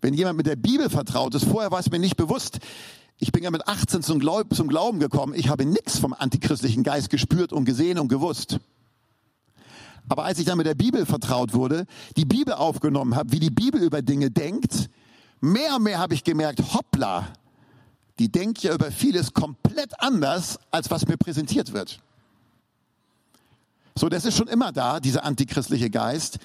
Wenn 0.00 0.14
jemand 0.14 0.36
mit 0.36 0.46
der 0.46 0.56
Bibel 0.56 0.90
vertraut 0.90 1.34
ist, 1.34 1.44
vorher 1.44 1.70
war 1.70 1.80
es 1.80 1.90
mir 1.90 1.98
nicht 1.98 2.16
bewusst. 2.16 2.58
Ich 3.18 3.32
bin 3.32 3.42
ja 3.42 3.50
mit 3.50 3.66
18 3.66 4.02
zum, 4.02 4.18
Glaub, 4.18 4.54
zum 4.54 4.68
Glauben 4.68 5.00
gekommen. 5.00 5.34
Ich 5.34 5.48
habe 5.48 5.64
nichts 5.64 5.98
vom 5.98 6.12
antichristlichen 6.12 6.82
Geist 6.82 7.10
gespürt 7.10 7.52
und 7.52 7.64
gesehen 7.64 7.98
und 7.98 8.08
gewusst. 8.08 8.58
Aber 10.08 10.24
als 10.24 10.38
ich 10.38 10.44
dann 10.44 10.58
mit 10.58 10.66
der 10.66 10.74
Bibel 10.74 11.06
vertraut 11.06 11.54
wurde, 11.54 11.86
die 12.16 12.24
Bibel 12.24 12.54
aufgenommen 12.54 13.16
habe, 13.16 13.32
wie 13.32 13.40
die 13.40 13.50
Bibel 13.50 13.82
über 13.82 14.02
Dinge 14.02 14.30
denkt, 14.30 14.88
mehr 15.40 15.76
und 15.76 15.82
mehr 15.82 15.98
habe 15.98 16.14
ich 16.14 16.22
gemerkt, 16.22 16.74
hoppla, 16.74 17.26
die 18.18 18.30
denkt 18.30 18.62
ja 18.62 18.74
über 18.74 18.90
vieles 18.90 19.32
komplett 19.32 19.98
anders, 20.00 20.58
als 20.70 20.90
was 20.90 21.06
mir 21.08 21.16
präsentiert 21.16 21.72
wird. 21.72 22.00
So, 23.98 24.10
das 24.10 24.26
ist 24.26 24.36
schon 24.36 24.48
immer 24.48 24.72
da, 24.72 25.00
dieser 25.00 25.24
antichristliche 25.24 25.88
Geist. 25.88 26.38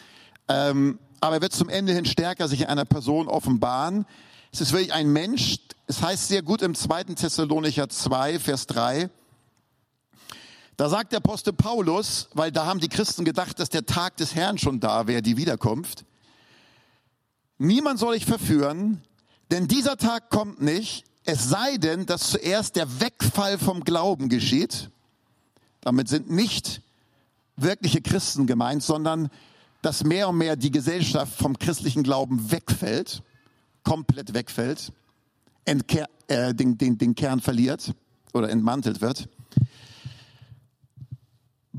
Ähm, 0.48 1.00
aber 1.20 1.36
er 1.36 1.42
wird 1.42 1.54
zum 1.54 1.68
Ende 1.68 1.94
hin 1.94 2.06
stärker 2.06 2.48
sich 2.48 2.62
in 2.62 2.68
einer 2.68 2.86
Person 2.86 3.28
offenbaren. 3.28 4.06
Es 4.54 4.62
ist 4.62 4.72
wirklich 4.72 4.94
ein 4.94 5.12
Mensch, 5.12 5.60
es 5.86 6.02
heißt 6.02 6.30
sehr 6.30 6.44
gut 6.44 6.62
im 6.62 6.76
2. 6.76 7.04
Thessalonicher 7.16 7.90
2, 7.90 8.40
Vers 8.40 8.68
3, 8.68 9.10
da 10.78 10.90
sagt 10.90 11.12
der 11.12 11.18
Apostel 11.18 11.54
Paulus, 11.54 12.30
weil 12.34 12.52
da 12.52 12.66
haben 12.66 12.80
die 12.80 12.90
Christen 12.90 13.26
gedacht, 13.26 13.60
dass 13.60 13.70
der 13.70 13.86
Tag 13.86 14.18
des 14.18 14.34
Herrn 14.34 14.58
schon 14.58 14.80
da 14.80 15.06
wäre, 15.06 15.22
die 15.22 15.38
Wiederkunft. 15.38 16.06
Niemand 17.60 18.00
soll 18.00 18.16
ich 18.16 18.26
verführen, 18.26 19.04
denn 19.52 19.68
dieser 19.68 19.98
Tag 19.98 20.30
kommt 20.30 20.62
nicht, 20.62 21.04
es 21.26 21.50
sei 21.50 21.78
denn, 21.78 22.06
dass 22.08 22.32
zuerst 22.32 22.78
der 22.78 23.00
Wegfall 23.00 23.60
vom 23.60 23.84
Glauben 23.84 24.28
geschieht. 24.28 24.90
Damit 25.82 26.08
sind 26.08 26.32
nicht 26.32 26.82
wirkliche 27.62 28.02
Christen 28.02 28.48
gemeint, 28.48 28.84
sondern 28.84 29.30
dass 29.82 30.04
mehr 30.04 30.30
und 30.30 30.38
mehr 30.38 30.56
die 30.56 30.72
Gesellschaft 30.72 31.38
vom 31.38 31.58
christlichen 31.58 32.04
Glauben 32.04 32.52
wegfällt, 32.52 33.24
komplett 33.84 34.34
wegfällt, 34.34 34.92
entkehr, 35.66 36.08
äh, 36.28 36.54
den, 36.54 36.78
den, 36.78 36.98
den 36.98 37.16
Kern 37.16 37.40
verliert 37.40 37.94
oder 38.34 38.50
entmantelt 38.50 39.02
wird 39.02 39.28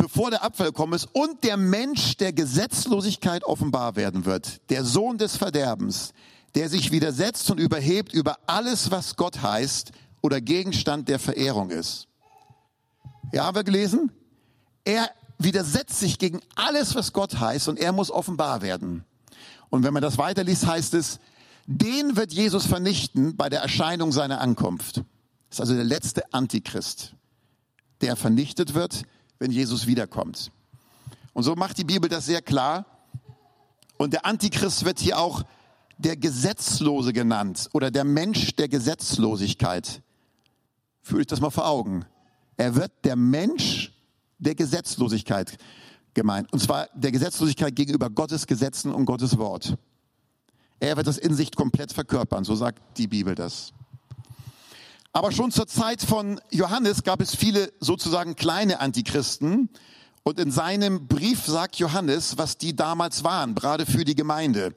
bevor 0.03 0.31
der 0.31 0.43
Abfall 0.43 0.73
kommen 0.73 0.95
ist 0.95 1.09
und 1.13 1.45
der 1.45 1.57
Mensch 1.57 2.17
der 2.17 2.33
Gesetzlosigkeit 2.33 3.45
offenbar 3.45 3.95
werden 3.95 4.25
wird, 4.25 4.69
der 4.71 4.85
Sohn 4.85 5.17
des 5.17 5.37
Verderbens, 5.37 6.13
der 6.57 6.69
sich 6.69 6.91
widersetzt 6.91 7.51
und 7.51 7.59
überhebt 7.59 8.13
über 8.13 8.37
alles, 8.47 8.91
was 8.91 9.15
Gott 9.15 9.43
heißt 9.43 9.93
oder 10.21 10.41
Gegenstand 10.41 11.09
der 11.09 11.19
Verehrung 11.19 11.71
ist. 11.71 12.09
Ja, 13.33 13.45
haben 13.45 13.55
wir 13.55 13.65
gelesen? 13.65 14.11
Er 14.85 15.09
widersetzt 15.45 15.99
sich 15.99 16.19
gegen 16.19 16.41
alles, 16.55 16.95
was 16.95 17.13
Gott 17.13 17.39
heißt 17.39 17.69
und 17.69 17.79
er 17.79 17.93
muss 17.93 18.11
offenbar 18.11 18.63
werden. 18.63 19.05
Und 19.71 19.85
wenn 19.85 19.95
man 19.95 20.03
das 20.03 20.19
weiterliest, 20.19 20.67
heißt 20.67 20.95
es, 20.95 21.19
den 21.67 22.17
wird 22.17 22.33
Jesus 22.33 22.67
vernichten 22.67 23.37
bei 23.37 23.49
der 23.49 23.61
Erscheinung 23.61 24.13
seiner 24.13 24.41
Ankunft. 24.41 24.97
Das 25.49 25.57
ist 25.57 25.61
also 25.61 25.75
der 25.75 25.85
letzte 25.85 26.33
Antichrist, 26.33 27.15
der 28.01 28.17
vernichtet 28.17 28.75
wird 28.75 29.05
wenn 29.43 29.51
Jesus 29.51 29.89
wiederkommt. 29.89 30.53
Und 31.33 31.43
so 31.43 31.57
macht 31.57 31.77
die 31.77 31.85
Bibel 31.85 32.09
das 32.09 32.27
sehr 32.27 32.41
klar. 32.41 32.87
Und 33.97 34.13
der 34.13 34.25
Antichrist 34.25 34.85
wird 34.85 35.01
hier 35.01 35.19
auch 35.19 35.43
der 35.99 36.17
Gesetzlose 36.17 37.13
genannt 37.13 37.69
oder 37.73 37.91
der 37.91 38.05
Mensch 38.05 38.55
der 38.55 38.69
Gesetzlosigkeit. 38.69 40.01
Fühle 41.03 41.23
ich 41.23 41.27
das 41.27 41.41
mal 41.41 41.51
vor 41.51 41.67
Augen. 41.67 42.05
Er 42.57 42.77
wird 42.77 42.93
der 43.03 43.17
Mensch 43.17 43.93
der 44.43 44.55
Gesetzlosigkeit 44.55 45.57
gemeint. 46.15 46.53
Und 46.53 46.61
zwar 46.61 46.89
der 46.95 47.13
Gesetzlosigkeit 47.13 47.75
gegenüber 47.75 48.11
Gottes 48.11 48.47
Gesetzen 48.47 48.93
und 48.93 49.07
Gottes 49.07 49.39
Wort. 49.39 49.77
Er 50.81 50.97
wird 50.97 51.07
das 51.07 51.19
in 51.19 51.35
sich 51.35 51.53
komplett 51.53 51.93
verkörpern, 51.93 52.45
so 52.45 52.55
sagt 52.55 52.99
die 52.99 53.07
Bibel 53.07 53.35
das. 53.35 53.73
Aber 55.13 55.31
schon 55.31 55.51
zur 55.51 55.67
Zeit 55.67 56.03
von 56.03 56.41
Johannes 56.51 57.05
gab 57.05 57.21
es 57.21 57.35
viele 57.37 57.73
sozusagen 57.81 58.35
kleine 58.35 58.81
Antichristen. 58.81 59.69
Und 60.25 60.41
in 60.41 60.51
seinem 60.51 61.07
Brief 61.07 61.45
sagt 61.45 61.77
Johannes, 61.77 62.39
was 62.39 62.57
die 62.57 62.75
damals 62.75 63.23
waren, 63.23 63.55
gerade 63.55 63.87
für 63.87 64.05
die 64.05 64.15
Gemeinde. 64.15 64.75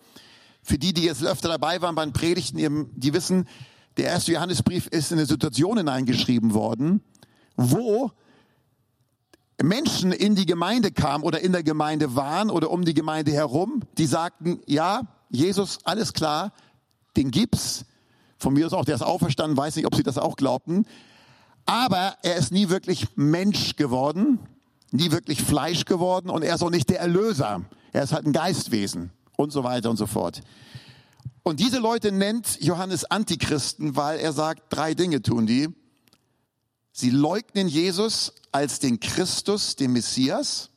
Für 0.62 0.78
die, 0.78 0.94
die 0.94 1.04
jetzt 1.04 1.24
öfter 1.24 1.48
dabei 1.48 1.82
waren 1.82 1.96
beim 1.96 2.12
Predigten, 2.12 2.90
die 2.96 3.14
wissen, 3.14 3.48
der 3.98 4.08
erste 4.08 4.34
Johannesbrief 4.34 4.88
ist 4.88 5.12
in 5.12 5.20
eine 5.20 5.28
Situation 5.28 5.78
hineingeschrieben 5.78 6.54
worden, 6.54 7.02
wo 7.56 8.12
Menschen 9.62 10.12
in 10.12 10.36
die 10.36 10.46
Gemeinde 10.46 10.92
kamen 10.92 11.24
oder 11.24 11.40
in 11.40 11.52
der 11.52 11.64
Gemeinde 11.64 12.16
waren 12.16 12.50
oder 12.50 12.72
um 12.72 12.84
die 12.84 12.94
Gemeinde 12.94 13.32
herum, 13.32 13.82
die 13.98 14.06
sagten, 14.06 14.60
ja, 14.66 15.02
Jesus, 15.30 15.80
alles 15.84 16.14
klar, 16.14 16.52
den 17.16 17.32
gibt's, 17.32 17.86
von 18.38 18.54
mir 18.54 18.66
aus 18.66 18.74
auch, 18.74 18.86
der 18.86 18.96
ist 18.96 19.02
auferstanden, 19.02 19.58
weiß 19.58 19.78
nicht, 19.78 19.86
ob 19.86 19.96
sie 19.96 20.04
das 20.04 20.18
auch 20.18 20.36
glaubten. 20.36 20.86
Aber 21.66 22.16
er 22.22 22.36
ist 22.36 22.52
nie 22.52 22.70
wirklich 22.70 23.08
Mensch 23.16 23.76
geworden, 23.76 24.40
nie 24.92 25.12
wirklich 25.12 25.42
Fleisch 25.42 25.86
geworden 25.86 26.30
und 26.30 26.44
er 26.44 26.56
ist 26.56 26.62
auch 26.62 26.70
nicht 26.70 26.90
der 26.90 27.00
Erlöser. 27.00 27.62
Er 27.94 28.04
ist 28.04 28.12
halt 28.12 28.26
ein 28.26 28.34
Geistwesen 28.34 29.12
und 29.38 29.52
so 29.52 29.64
weiter 29.64 29.90
und 29.90 29.98
so 29.98 30.06
fort. 30.06 30.42
Und 31.44 31.60
diese 31.60 31.80
Leute 31.80 32.12
nennt 32.12 32.62
Johannes 32.62 33.06
Antichristen, 33.06 33.96
weil 33.96 34.20
er 34.20 34.34
sagt, 34.34 34.64
drei 34.70 34.94
Dinge 34.94 35.22
tun 35.22 35.46
die. 35.46 35.70
Sie 36.98 37.10
leugnen 37.10 37.68
Jesus 37.68 38.32
als 38.54 38.80
den 38.80 39.02
Christus, 39.02 39.76
den 39.76 39.92
Messias, 39.92 40.70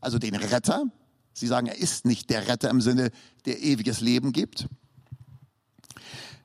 also 0.00 0.20
den 0.20 0.36
Retter. 0.36 0.84
Sie 1.32 1.48
sagen, 1.48 1.66
er 1.66 1.76
ist 1.76 2.04
nicht 2.04 2.30
der 2.30 2.46
Retter 2.46 2.70
im 2.70 2.80
Sinne, 2.80 3.10
der 3.44 3.60
ewiges 3.60 4.00
Leben 4.00 4.30
gibt. 4.30 4.68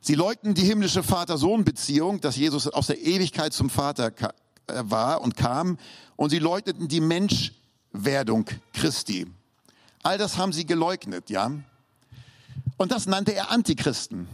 Sie 0.02 0.16
leugnen 0.16 0.56
die 0.56 0.64
himmlische 0.64 1.04
Vater-Sohn-Beziehung, 1.04 2.22
dass 2.22 2.38
Jesus 2.38 2.68
aus 2.68 2.88
der 2.88 3.04
Ewigkeit 3.04 3.54
zum 3.54 3.70
Vater 3.70 4.12
äh, 4.66 4.82
war 4.86 5.22
und 5.22 5.38
kam. 5.38 5.78
Und 6.16 6.32
sie 6.32 6.40
leugneten 6.40 6.88
die 6.88 7.00
Menschwerdung 7.00 8.48
Christi. 8.74 9.28
All 10.02 10.18
das 10.18 10.38
haben 10.38 10.54
sie 10.54 10.66
geleugnet, 10.66 11.30
ja. 11.30 11.52
Und 12.78 12.92
das 12.92 13.06
nannte 13.06 13.36
er 13.36 13.52
Antichristen. 13.52 14.28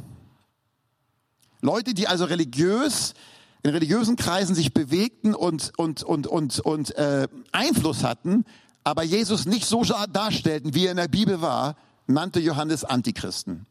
Leute, 1.59 1.93
die 1.93 2.07
also 2.07 2.23
religiös, 2.23 3.13
in 3.63 3.71
religiösen 3.71 4.15
Kreisen 4.15 4.55
sich 4.55 4.73
bewegten 4.73 5.35
und, 5.35 5.73
und, 5.77 6.03
und, 6.03 6.27
und, 6.27 6.59
und 6.59 6.95
äh, 6.95 7.27
Einfluss 7.51 8.03
hatten, 8.03 8.45
aber 8.83 9.03
Jesus 9.03 9.45
nicht 9.45 9.65
so 9.65 9.83
darstellten, 9.83 10.73
wie 10.73 10.85
er 10.85 10.91
in 10.91 10.97
der 10.97 11.07
Bibel 11.07 11.41
war, 11.41 11.75
nannte 12.07 12.39
Johannes 12.39 12.83
Antichristen. 12.83 13.65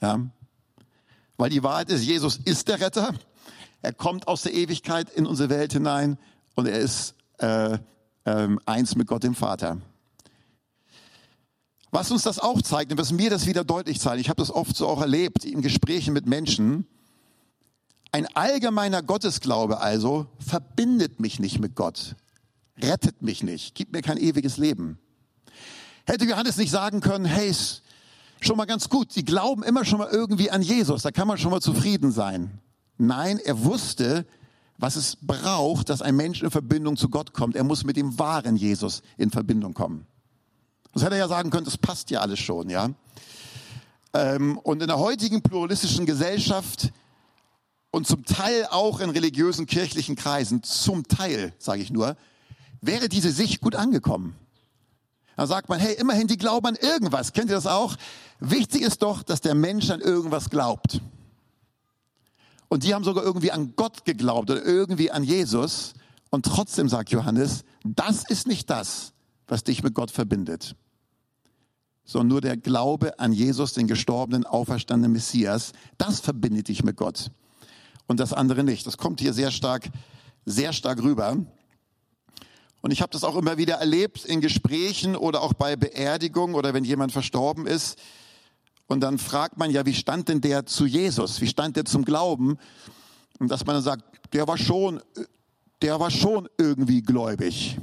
Ja? 0.00 0.20
Weil 1.36 1.50
die 1.50 1.62
Wahrheit 1.62 1.90
ist, 1.90 2.04
Jesus 2.04 2.36
ist 2.36 2.68
der 2.68 2.80
Retter. 2.80 3.14
Er 3.80 3.92
kommt 3.92 4.28
aus 4.28 4.42
der 4.42 4.54
Ewigkeit 4.54 5.08
in 5.10 5.26
unsere 5.26 5.48
Welt 5.48 5.72
hinein 5.72 6.18
und 6.54 6.66
er 6.66 6.78
ist 6.78 7.14
äh, 7.38 7.78
äh, 8.24 8.48
eins 8.66 8.96
mit 8.96 9.06
Gott 9.06 9.22
dem 9.22 9.34
Vater. 9.34 9.78
Was 11.90 12.10
uns 12.10 12.22
das 12.22 12.38
auch 12.38 12.60
zeigt 12.60 12.92
und 12.92 12.98
was 12.98 13.12
mir 13.12 13.30
das 13.30 13.46
wieder 13.46 13.64
deutlich 13.64 14.00
zeigt, 14.00 14.20
ich 14.20 14.28
habe 14.28 14.42
das 14.42 14.50
oft 14.50 14.76
so 14.76 14.86
auch 14.86 15.00
erlebt 15.00 15.44
in 15.44 15.62
Gesprächen 15.62 16.12
mit 16.12 16.26
Menschen, 16.26 16.86
ein 18.12 18.26
allgemeiner 18.34 19.02
Gottesglaube 19.02 19.80
also 19.80 20.26
verbindet 20.38 21.20
mich 21.20 21.38
nicht 21.38 21.58
mit 21.58 21.74
Gott, 21.74 22.16
rettet 22.82 23.22
mich 23.22 23.42
nicht, 23.42 23.74
gibt 23.74 23.92
mir 23.92 24.02
kein 24.02 24.18
ewiges 24.18 24.56
Leben. 24.56 24.98
Hätte 26.06 26.24
Johannes 26.24 26.56
nicht 26.56 26.70
sagen 26.70 27.00
können, 27.00 27.26
hey, 27.26 27.54
schon 28.40 28.56
mal 28.56 28.64
ganz 28.64 28.88
gut. 28.88 29.12
Sie 29.12 29.24
glauben 29.24 29.62
immer 29.62 29.84
schon 29.84 29.98
mal 29.98 30.08
irgendwie 30.10 30.50
an 30.50 30.62
Jesus. 30.62 31.02
Da 31.02 31.10
kann 31.10 31.28
man 31.28 31.38
schon 31.38 31.50
mal 31.50 31.60
zufrieden 31.60 32.12
sein. 32.12 32.60
Nein, 32.96 33.38
er 33.38 33.62
wusste, 33.64 34.24
was 34.78 34.96
es 34.96 35.16
braucht, 35.20 35.88
dass 35.88 36.02
ein 36.02 36.16
Mensch 36.16 36.42
in 36.42 36.50
Verbindung 36.50 36.96
zu 36.96 37.08
Gott 37.08 37.32
kommt. 37.32 37.56
Er 37.56 37.64
muss 37.64 37.84
mit 37.84 37.96
dem 37.96 38.18
wahren 38.18 38.56
Jesus 38.56 39.02
in 39.16 39.30
Verbindung 39.30 39.74
kommen. 39.74 40.06
Das 40.94 41.02
hätte 41.02 41.16
er 41.16 41.20
ja 41.20 41.28
sagen 41.28 41.50
können, 41.50 41.64
das 41.64 41.76
passt 41.76 42.10
ja 42.10 42.20
alles 42.20 42.38
schon, 42.38 42.70
ja. 42.70 42.90
Ähm, 44.14 44.56
und 44.58 44.80
in 44.80 44.88
der 44.88 44.98
heutigen 44.98 45.42
pluralistischen 45.42 46.06
Gesellschaft 46.06 46.90
und 47.90 48.06
zum 48.06 48.24
Teil 48.24 48.66
auch 48.70 49.00
in 49.00 49.10
religiösen 49.10 49.66
kirchlichen 49.66 50.16
Kreisen, 50.16 50.62
zum 50.62 51.06
Teil, 51.08 51.52
sage 51.58 51.82
ich 51.82 51.90
nur, 51.90 52.16
wäre 52.80 53.08
diese 53.08 53.32
Sicht 53.32 53.60
gut 53.60 53.74
angekommen. 53.74 54.36
Da 55.36 55.46
sagt 55.46 55.68
man, 55.68 55.78
hey, 55.78 55.94
immerhin, 55.94 56.26
die 56.26 56.36
glauben 56.36 56.66
an 56.66 56.74
irgendwas. 56.74 57.32
Kennt 57.32 57.48
ihr 57.50 57.54
das 57.54 57.66
auch? 57.66 57.96
Wichtig 58.40 58.82
ist 58.82 59.02
doch, 59.02 59.22
dass 59.22 59.40
der 59.40 59.54
Mensch 59.54 59.88
an 59.90 60.00
irgendwas 60.00 60.50
glaubt. 60.50 61.00
Und 62.68 62.84
die 62.84 62.94
haben 62.94 63.04
sogar 63.04 63.24
irgendwie 63.24 63.52
an 63.52 63.74
Gott 63.76 64.04
geglaubt 64.04 64.50
oder 64.50 64.64
irgendwie 64.64 65.10
an 65.10 65.24
Jesus. 65.24 65.94
Und 66.30 66.44
trotzdem 66.44 66.88
sagt 66.88 67.10
Johannes, 67.10 67.64
das 67.84 68.28
ist 68.28 68.46
nicht 68.46 68.68
das, 68.68 69.12
was 69.46 69.64
dich 69.64 69.82
mit 69.82 69.94
Gott 69.94 70.10
verbindet, 70.10 70.76
sondern 72.04 72.28
nur 72.28 72.40
der 72.40 72.56
Glaube 72.56 73.18
an 73.18 73.32
Jesus, 73.32 73.72
den 73.72 73.86
gestorbenen, 73.86 74.44
auferstandenen 74.44 75.12
Messias, 75.12 75.72
das 75.96 76.20
verbindet 76.20 76.68
dich 76.68 76.84
mit 76.84 76.96
Gott. 76.96 77.30
Und 78.08 78.18
das 78.18 78.32
andere 78.32 78.64
nicht. 78.64 78.86
Das 78.86 78.98
kommt 78.98 79.20
hier 79.20 79.32
sehr 79.32 79.52
stark, 79.52 79.88
sehr 80.44 80.72
stark 80.72 81.00
rüber. 81.00 81.36
Und 82.80 82.90
ich 82.90 83.02
habe 83.02 83.12
das 83.12 83.22
auch 83.22 83.36
immer 83.36 83.58
wieder 83.58 83.74
erlebt 83.74 84.24
in 84.24 84.40
Gesprächen 84.40 85.14
oder 85.14 85.42
auch 85.42 85.52
bei 85.52 85.76
Beerdigungen 85.76 86.56
oder 86.56 86.74
wenn 86.74 86.84
jemand 86.84 87.12
verstorben 87.12 87.66
ist. 87.66 87.98
Und 88.86 89.00
dann 89.00 89.18
fragt 89.18 89.58
man 89.58 89.70
ja, 89.70 89.84
wie 89.84 89.94
stand 89.94 90.28
denn 90.28 90.40
der 90.40 90.64
zu 90.64 90.86
Jesus? 90.86 91.40
Wie 91.40 91.46
stand 91.46 91.76
der 91.76 91.84
zum 91.84 92.04
Glauben? 92.04 92.58
Und 93.38 93.50
dass 93.50 93.66
man 93.66 93.76
dann 93.76 93.82
sagt, 93.82 94.02
der 94.32 94.48
war 94.48 94.56
schon, 94.56 95.00
der 95.82 96.00
war 96.00 96.10
schon 96.10 96.48
irgendwie 96.56 97.02
gläubig. 97.02 97.78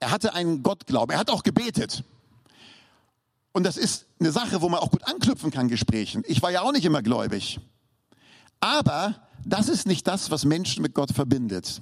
Er 0.00 0.10
hatte 0.10 0.34
einen 0.34 0.62
Gottglauben. 0.62 1.14
Er 1.14 1.20
hat 1.20 1.30
auch 1.30 1.42
gebetet. 1.42 2.02
Und 3.52 3.64
das 3.64 3.76
ist 3.76 4.06
eine 4.20 4.32
Sache, 4.32 4.60
wo 4.60 4.68
man 4.68 4.80
auch 4.80 4.90
gut 4.90 5.04
anknüpfen 5.04 5.50
kann, 5.50 5.68
Gesprächen. 5.68 6.22
Ich 6.26 6.42
war 6.42 6.50
ja 6.50 6.62
auch 6.62 6.72
nicht 6.72 6.84
immer 6.84 7.02
gläubig. 7.02 7.60
Aber 8.60 9.14
das 9.44 9.68
ist 9.68 9.86
nicht 9.86 10.06
das, 10.06 10.30
was 10.30 10.44
Menschen 10.44 10.82
mit 10.82 10.94
Gott 10.94 11.12
verbindet. 11.12 11.80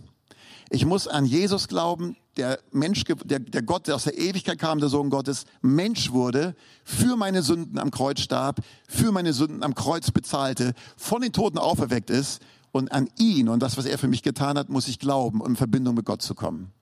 Ich 0.70 0.84
muss 0.84 1.06
an 1.06 1.24
Jesus 1.24 1.68
glauben, 1.68 2.16
der 2.36 2.58
Mensch, 2.72 3.04
der, 3.04 3.38
der 3.38 3.62
Gott, 3.62 3.86
der 3.86 3.94
aus 3.94 4.04
der 4.04 4.18
Ewigkeit 4.18 4.58
kam, 4.58 4.80
der 4.80 4.88
Sohn 4.88 5.10
Gottes, 5.10 5.44
Mensch 5.62 6.10
wurde, 6.10 6.54
für 6.84 7.16
meine 7.16 7.42
Sünden 7.42 7.78
am 7.78 7.90
Kreuz 7.90 8.20
starb, 8.20 8.60
für 8.88 9.12
meine 9.12 9.32
Sünden 9.32 9.62
am 9.62 9.74
Kreuz 9.74 10.10
bezahlte, 10.10 10.74
von 10.96 11.22
den 11.22 11.32
Toten 11.32 11.58
auferweckt 11.58 12.10
ist 12.10 12.42
und 12.72 12.92
an 12.92 13.08
ihn 13.16 13.48
und 13.48 13.60
das, 13.60 13.76
was 13.76 13.86
er 13.86 13.96
für 13.96 14.08
mich 14.08 14.22
getan 14.22 14.58
hat, 14.58 14.68
muss 14.68 14.88
ich 14.88 14.98
glauben, 14.98 15.40
um 15.40 15.50
in 15.50 15.56
Verbindung 15.56 15.94
mit 15.94 16.04
Gott 16.04 16.20
zu 16.20 16.34
kommen. 16.34 16.72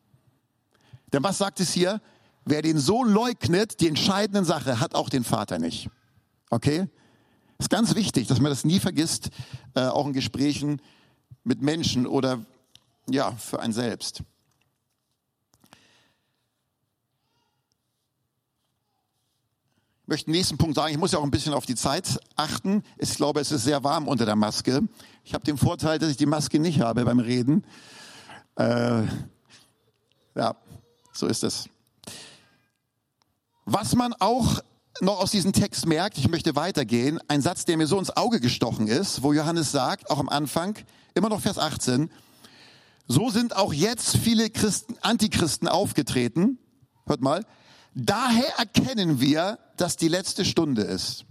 Denn 1.13 1.23
was 1.23 1.39
sagt 1.39 1.61
es 1.61 1.73
hier? 1.73 2.01
Wer 2.45 2.63
den 2.63 2.79
Sohn 2.79 3.09
leugnet, 3.11 3.81
die 3.81 3.89
entscheidenden 3.89 4.45
Sache, 4.45 4.81
hat 4.81 4.95
auch 4.95 5.09
den 5.09 5.25
Vater 5.25 5.59
nicht. 5.59 5.89
Okay? 6.51 6.89
Ist 7.59 7.71
ganz 7.71 7.95
wichtig, 7.95 8.27
dass 8.27 8.41
man 8.41 8.51
das 8.51 8.65
nie 8.65 8.81
vergisst, 8.81 9.31
äh, 9.75 9.83
auch 9.83 10.07
in 10.07 10.13
Gesprächen 10.13 10.81
mit 11.45 11.63
Menschen 11.63 12.07
oder 12.07 12.45
ja, 13.09 13.33
für 13.33 13.61
ein 13.61 13.73
selbst. 13.73 14.23
Ich 20.03 20.09
möchte 20.09 20.27
den 20.27 20.33
nächsten 20.33 20.59
Punkt 20.59 20.75
sagen, 20.75 20.93
ich 20.93 20.99
muss 20.99 21.13
ja 21.13 21.19
auch 21.19 21.25
ein 21.25 21.31
bisschen 21.31 21.55
auf 21.55 21.65
die 21.65 21.77
Zeit 21.77 22.19
achten. 22.37 22.83
Ich 22.99 23.15
glaube, 23.15 23.41
es 23.41 23.51
ist 23.51 23.65
sehr 23.65 23.85
warm 23.85 24.07
unter 24.07 24.27
der 24.27 24.37
Maske. 24.37 24.83
Ich 25.25 25.33
habe 25.33 25.45
den 25.45 25.57
Vorteil, 25.57 25.99
dass 25.99 26.11
ich 26.11 26.19
die 26.19 26.27
Maske 26.27 26.59
nicht 26.59 26.81
habe 26.81 27.07
beim 27.07 27.21
Reden. 27.21 27.65
Äh, 28.57 29.05
ja, 30.35 30.57
so 31.13 31.27
ist 31.27 31.43
es. 31.43 31.71
Was 33.65 33.95
man 33.95 34.13
auch 34.19 34.61
noch 35.01 35.19
aus 35.19 35.31
diesem 35.31 35.53
Text 35.53 35.87
merkt, 35.87 36.19
ich 36.19 36.29
möchte 36.29 36.57
weitergehen, 36.57 37.19
ein 37.29 37.43
Satz, 37.43 37.65
der 37.65 37.77
mir 37.77 37.87
so 37.87 37.99
ins 37.99 38.17
Auge 38.17 38.41
gestochen 38.41 38.87
ist, 38.87 39.23
wo 39.23 39.33
Johannes 39.33 39.73
sagt, 39.73 40.11
auch 40.11 40.19
am 40.19 40.29
Anfang, 40.29 40.77
immer 41.15 41.29
noch 41.29 41.41
Vers 41.41 41.59
18, 41.59 42.11
so 43.07 43.31
sind 43.31 43.57
auch 43.57 43.73
jetzt 43.73 44.17
viele 44.17 44.51
Christen, 44.51 44.97
Antichristen 45.03 45.69
aufgetreten. 45.69 46.59
Hört 47.07 47.21
mal. 47.21 47.45
Daher 47.95 48.59
erkennen 48.59 49.21
wir, 49.21 49.59
dass 49.77 49.97
die 49.97 50.09
letzte 50.09 50.45
Stunde 50.45 50.83
ist. 50.83 51.27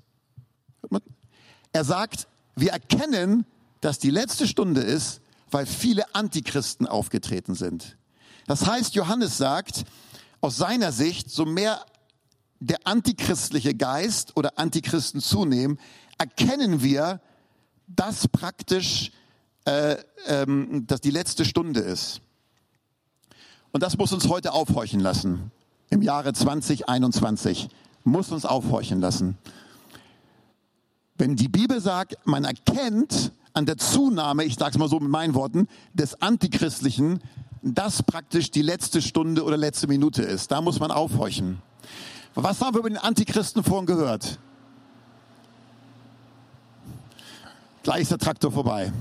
Er 1.72 1.84
sagt, 1.84 2.28
wir 2.56 2.72
erkennen, 2.72 3.46
dass 3.82 3.98
die 3.98 4.12
letzte 4.12 4.48
Stunde 4.48 4.82
ist, 4.82 5.22
weil 5.50 5.66
viele 5.66 6.14
Antichristen 6.14 6.88
aufgetreten 6.88 7.56
sind. 7.56 7.98
Das 8.46 8.68
heißt, 8.68 8.94
Johannes 8.96 9.38
sagt, 9.38 9.84
aus 10.42 10.58
seiner 10.58 10.92
Sicht, 10.92 11.32
so 11.32 11.46
mehr 11.46 11.84
der 12.66 12.86
antichristliche 12.86 13.74
Geist 13.74 14.36
oder 14.36 14.58
Antichristen 14.58 15.22
zunehmen, 15.22 15.80
erkennen 16.18 16.82
wir, 16.82 17.22
dass 17.88 18.28
praktisch 18.28 19.12
äh, 19.66 19.96
ähm, 20.28 20.86
dass 20.88 21.02
die 21.02 21.12
letzte 21.12 21.46
Stunde 21.46 21.80
ist. 21.80 22.22
Und 23.72 23.82
das 23.82 23.98
muss 23.98 24.12
uns 24.14 24.28
heute 24.28 24.54
aufhorchen 24.54 25.00
lassen. 25.00 25.52
Im 25.90 26.02
Jahre 26.02 26.34
2021 26.34 27.70
muss 28.04 28.32
uns 28.32 28.46
aufhorchen 28.46 29.00
lassen. 29.00 29.38
Wenn 31.18 31.36
die 31.36 31.48
Bibel 31.48 31.80
sagt, 31.80 32.18
man 32.26 32.44
erkennt 32.44 33.32
an 33.54 33.66
der 33.66 33.78
Zunahme, 33.78 34.44
ich 34.44 34.56
sage 34.56 34.72
es 34.72 34.78
mal 34.78 34.90
so 34.90 35.00
mit 35.00 35.10
meinen 35.10 35.34
Worten, 35.34 35.68
des 35.94 36.22
Antichristlichen, 36.22 37.20
dass 37.62 38.04
praktisch 38.04 38.52
die 38.52 38.62
letzte 38.62 39.02
Stunde 39.02 39.44
oder 39.44 39.56
letzte 39.56 39.88
Minute 39.88 40.24
ist. 40.24 40.52
Da 40.52 40.62
muss 40.62 40.80
man 40.80 40.92
aufhorchen. 40.92 41.62
Was 42.36 42.62
haben 42.62 42.76
wir 42.76 42.80
über 42.80 42.90
den 42.90 42.98
Antichristen 42.98 43.64
vorhin 43.64 43.86
gehört? 43.86 44.40
Gleich 47.84 48.04
ist 48.04 48.12
der 48.12 48.18
Traktor 48.18 48.52
vorbei. 48.52 48.92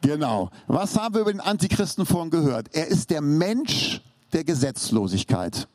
Genau. 0.00 0.50
Was 0.66 0.96
haben 0.96 1.14
wir 1.14 1.22
über 1.22 1.32
den 1.32 1.40
Antichristen 1.40 2.06
vorhin 2.06 2.30
gehört? 2.30 2.68
Er 2.72 2.86
ist 2.86 3.10
der 3.10 3.20
Mensch 3.20 4.00
der 4.32 4.44
Gesetzlosigkeit. 4.44 5.68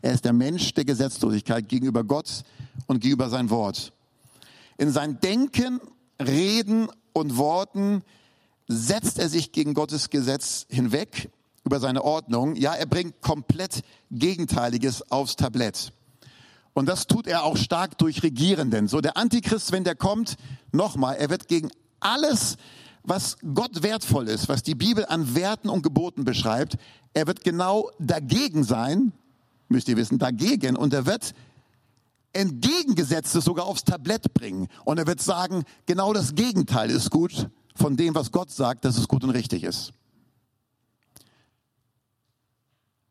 Er 0.00 0.12
ist 0.12 0.24
der 0.24 0.32
Mensch 0.32 0.74
der 0.74 0.84
Gesetzlosigkeit 0.84 1.68
gegenüber 1.68 2.04
Gott 2.04 2.42
und 2.86 3.00
gegenüber 3.00 3.28
sein 3.28 3.50
Wort. 3.50 3.92
In 4.78 4.90
sein 4.90 5.20
Denken, 5.20 5.80
Reden 6.20 6.88
und 7.12 7.36
Worten 7.36 8.02
setzt 8.68 9.18
er 9.18 9.28
sich 9.28 9.52
gegen 9.52 9.74
Gottes 9.74 10.10
Gesetz 10.10 10.66
hinweg, 10.68 11.30
über 11.68 11.80
seine 11.80 12.02
Ordnung. 12.02 12.56
Ja, 12.56 12.72
er 12.72 12.86
bringt 12.86 13.20
komplett 13.20 13.82
Gegenteiliges 14.10 15.12
aufs 15.12 15.36
Tablett. 15.36 15.92
Und 16.72 16.86
das 16.86 17.06
tut 17.06 17.26
er 17.26 17.44
auch 17.44 17.58
stark 17.58 17.98
durch 17.98 18.22
Regierenden. 18.22 18.88
So 18.88 19.02
der 19.02 19.18
Antichrist, 19.18 19.70
wenn 19.70 19.84
der 19.84 19.94
kommt, 19.94 20.36
nochmal, 20.72 21.16
er 21.16 21.28
wird 21.28 21.46
gegen 21.46 21.70
alles, 22.00 22.56
was 23.02 23.36
Gott 23.54 23.82
wertvoll 23.82 24.28
ist, 24.28 24.48
was 24.48 24.62
die 24.62 24.74
Bibel 24.74 25.04
an 25.04 25.34
Werten 25.34 25.68
und 25.68 25.82
Geboten 25.82 26.24
beschreibt, 26.24 26.78
er 27.12 27.26
wird 27.26 27.44
genau 27.44 27.90
dagegen 27.98 28.64
sein, 28.64 29.12
müsst 29.68 29.88
ihr 29.88 29.96
wissen, 29.96 30.18
dagegen. 30.18 30.74
Und 30.76 30.94
er 30.94 31.04
wird 31.04 31.34
entgegengesetztes 32.32 33.44
sogar 33.44 33.66
aufs 33.66 33.84
Tablett 33.84 34.32
bringen. 34.32 34.68
Und 34.84 34.98
er 34.98 35.06
wird 35.06 35.20
sagen, 35.20 35.64
genau 35.84 36.14
das 36.14 36.34
Gegenteil 36.34 36.90
ist 36.90 37.10
gut 37.10 37.50
von 37.74 37.96
dem, 37.96 38.14
was 38.14 38.32
Gott 38.32 38.50
sagt, 38.50 38.84
dass 38.86 38.96
es 38.96 39.08
gut 39.08 39.24
und 39.24 39.30
richtig 39.30 39.64
ist. 39.64 39.92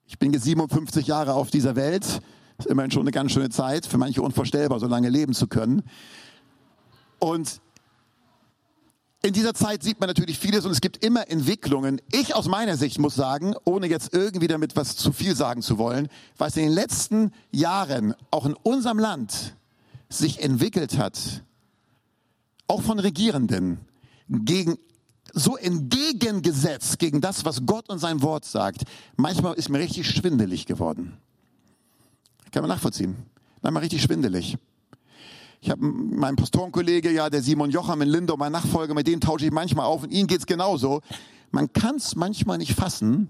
Ich 0.07 0.17
bin 0.17 0.31
jetzt 0.33 0.45
57 0.45 1.05
Jahre 1.05 1.33
auf 1.33 1.51
dieser 1.51 1.75
Welt. 1.75 2.21
Das 2.55 2.65
ist 2.65 2.71
immerhin 2.71 2.91
schon 2.91 3.01
eine 3.01 3.11
ganz 3.11 3.33
schöne 3.33 3.49
Zeit, 3.49 3.85
für 3.85 3.97
manche 3.97 4.21
unvorstellbar, 4.21 4.79
so 4.79 4.87
lange 4.87 5.09
leben 5.09 5.33
zu 5.33 5.47
können. 5.47 5.83
Und 7.19 7.59
in 9.21 9.33
dieser 9.33 9.53
Zeit 9.53 9.83
sieht 9.83 9.99
man 9.99 10.07
natürlich 10.07 10.39
vieles 10.39 10.65
und 10.65 10.71
es 10.71 10.79
gibt 10.79 11.03
immer 11.03 11.29
Entwicklungen. 11.29 11.99
Ich 12.13 12.33
aus 12.33 12.47
meiner 12.47 12.77
Sicht 12.77 12.99
muss 12.99 13.15
sagen, 13.15 13.55
ohne 13.65 13.87
jetzt 13.87 14.13
irgendwie 14.13 14.47
damit 14.47 14.77
was 14.77 14.95
zu 14.95 15.11
viel 15.11 15.35
sagen 15.35 15.61
zu 15.61 15.77
wollen, 15.77 16.07
was 16.37 16.55
in 16.55 16.63
den 16.63 16.71
letzten 16.71 17.33
Jahren 17.51 18.15
auch 18.31 18.45
in 18.45 18.53
unserem 18.53 18.99
Land 18.99 19.55
sich 20.07 20.41
entwickelt 20.41 20.97
hat, 20.97 21.43
auch 22.67 22.81
von 22.81 22.99
Regierenden, 22.99 23.79
gegen 24.29 24.77
so 25.39 25.57
entgegengesetzt 25.57 26.99
gegen 26.99 27.21
das, 27.21 27.45
was 27.45 27.65
Gott 27.65 27.89
und 27.89 27.99
sein 27.99 28.21
Wort 28.21 28.45
sagt. 28.45 28.83
Manchmal 29.15 29.55
ist 29.55 29.69
mir 29.69 29.79
richtig 29.79 30.09
schwindelig 30.09 30.65
geworden. 30.65 31.17
Kann 32.51 32.63
man 32.63 32.69
nachvollziehen. 32.69 33.15
Manchmal 33.61 33.83
richtig 33.83 34.01
schwindelig. 34.01 34.57
Ich 35.59 35.69
habe 35.69 35.83
meinen 35.83 36.35
Pastorenkollege, 36.35 37.11
ja, 37.11 37.29
der 37.29 37.41
Simon 37.41 37.71
Jocham 37.71 38.01
in 38.01 38.09
Lindau, 38.09 38.37
mein 38.37 38.51
Nachfolger, 38.51 38.93
mit 38.93 39.07
dem 39.07 39.19
tausche 39.19 39.45
ich 39.45 39.51
manchmal 39.51 39.85
auf 39.85 40.03
und 40.03 40.11
ihnen 40.11 40.27
geht's 40.27 40.45
genauso. 40.45 41.01
Man 41.51 41.73
kann 41.73 41.95
es 41.95 42.15
manchmal 42.15 42.57
nicht 42.59 42.73
fassen, 42.73 43.29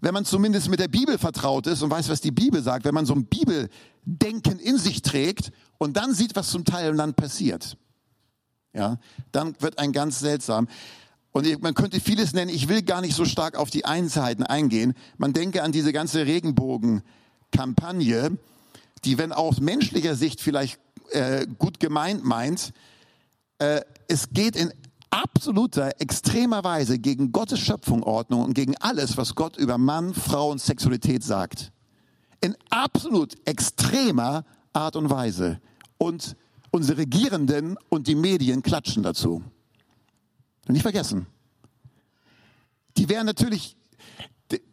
wenn 0.00 0.14
man 0.14 0.24
zumindest 0.24 0.68
mit 0.68 0.80
der 0.80 0.88
Bibel 0.88 1.18
vertraut 1.18 1.66
ist 1.66 1.82
und 1.82 1.90
weiß, 1.90 2.08
was 2.08 2.20
die 2.20 2.30
Bibel 2.30 2.62
sagt, 2.62 2.84
wenn 2.84 2.94
man 2.94 3.06
so 3.06 3.14
ein 3.14 3.26
Bibeldenken 3.26 4.58
in 4.58 4.78
sich 4.78 5.02
trägt 5.02 5.52
und 5.78 5.96
dann 5.96 6.14
sieht, 6.14 6.34
was 6.34 6.50
zum 6.50 6.64
Teil 6.64 6.90
im 6.90 6.96
Land 6.96 7.16
passiert. 7.16 7.76
Ja, 8.74 8.98
dann 9.30 9.54
wird 9.60 9.78
ein 9.78 9.92
ganz 9.92 10.18
seltsam. 10.18 10.66
Und 11.32 11.62
man 11.62 11.74
könnte 11.74 12.00
vieles 12.00 12.32
nennen, 12.34 12.50
ich 12.50 12.68
will 12.68 12.82
gar 12.82 13.00
nicht 13.00 13.16
so 13.16 13.24
stark 13.24 13.56
auf 13.56 13.70
die 13.70 13.86
Einzelheiten 13.86 14.44
eingehen. 14.44 14.94
Man 15.16 15.32
denke 15.32 15.62
an 15.62 15.72
diese 15.72 15.92
ganze 15.92 16.26
Regenbogenkampagne, 16.26 18.38
die, 19.04 19.18
wenn 19.18 19.32
aus 19.32 19.60
menschlicher 19.60 20.14
Sicht 20.14 20.40
vielleicht 20.40 20.78
äh, 21.10 21.46
gut 21.58 21.80
gemeint 21.80 22.24
meint. 22.24 22.72
Äh, 23.58 23.80
es 24.08 24.30
geht 24.30 24.56
in 24.56 24.72
absoluter, 25.08 26.00
extremer 26.00 26.64
Weise 26.64 26.98
gegen 26.98 27.32
Gottes 27.32 27.60
Schöpfungordnung 27.60 28.44
und 28.44 28.52
gegen 28.54 28.76
alles, 28.78 29.16
was 29.16 29.34
Gott 29.34 29.56
über 29.56 29.78
Mann, 29.78 30.12
Frau 30.14 30.50
und 30.50 30.60
Sexualität 30.60 31.24
sagt. 31.24 31.72
In 32.40 32.56
absolut 32.70 33.34
extremer 33.46 34.44
Art 34.72 34.96
und 34.96 35.10
Weise. 35.10 35.60
Und 35.98 36.36
unsere 36.70 36.98
Regierenden 36.98 37.76
und 37.88 38.06
die 38.06 38.14
Medien 38.14 38.62
klatschen 38.62 39.02
dazu. 39.02 39.42
Und 40.66 40.74
nicht 40.74 40.82
vergessen. 40.82 41.26
Die 42.96 43.08
wären 43.08 43.26
natürlich, 43.26 43.76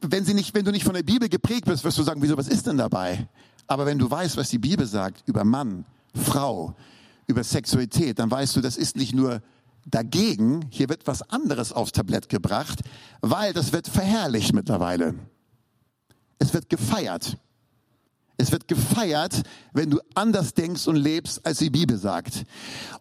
wenn, 0.02 0.26
sie 0.26 0.34
nicht, 0.34 0.54
wenn 0.54 0.66
du 0.66 0.72
nicht 0.72 0.84
von 0.84 0.94
der 0.94 1.04
Bibel 1.04 1.30
geprägt 1.30 1.66
bist, 1.66 1.84
wirst 1.84 1.98
du 1.98 2.04
sagen, 2.04 2.22
wieso, 2.22 2.38
was 2.38 2.48
ist 2.48 2.68
denn 2.68 2.78
dabei? 2.78 3.28
Aber 3.68 3.86
wenn 3.86 3.98
du 3.98 4.10
weißt, 4.10 4.38
was 4.38 4.50
die 4.50 4.60
Bibel 4.60 4.86
sagt 4.86 5.24
über 5.28 5.44
Mann, 5.44 5.86
Frau, 6.14 6.76
über 7.28 7.44
Sexualität, 7.44 8.20
dann 8.20 8.30
weißt 8.32 8.56
du, 8.56 8.62
das 8.62 8.78
ist 8.78 8.96
nicht 8.96 9.14
nur 9.14 9.42
dagegen, 9.86 10.66
hier 10.70 10.90
wird 10.90 11.08
was 11.08 11.22
anderes 11.30 11.72
aufs 11.72 11.92
Tablett 11.92 12.30
gebracht, 12.30 12.82
weil 13.22 13.54
das 13.54 13.72
wird 13.72 13.88
verherrlicht 13.88 14.54
mittlerweile. 14.54 15.16
Es 16.40 16.54
wird 16.54 16.70
gefeiert. 16.70 17.38
Es 18.42 18.54
wird 18.54 18.70
gefeiert, 18.70 19.44
wenn 19.74 19.90
du 19.90 20.00
anders 20.16 20.54
denkst 20.54 20.88
und 20.88 20.96
lebst, 20.96 21.46
als 21.46 21.58
die 21.58 21.70
Bibel 21.70 21.98
sagt. 21.98 22.46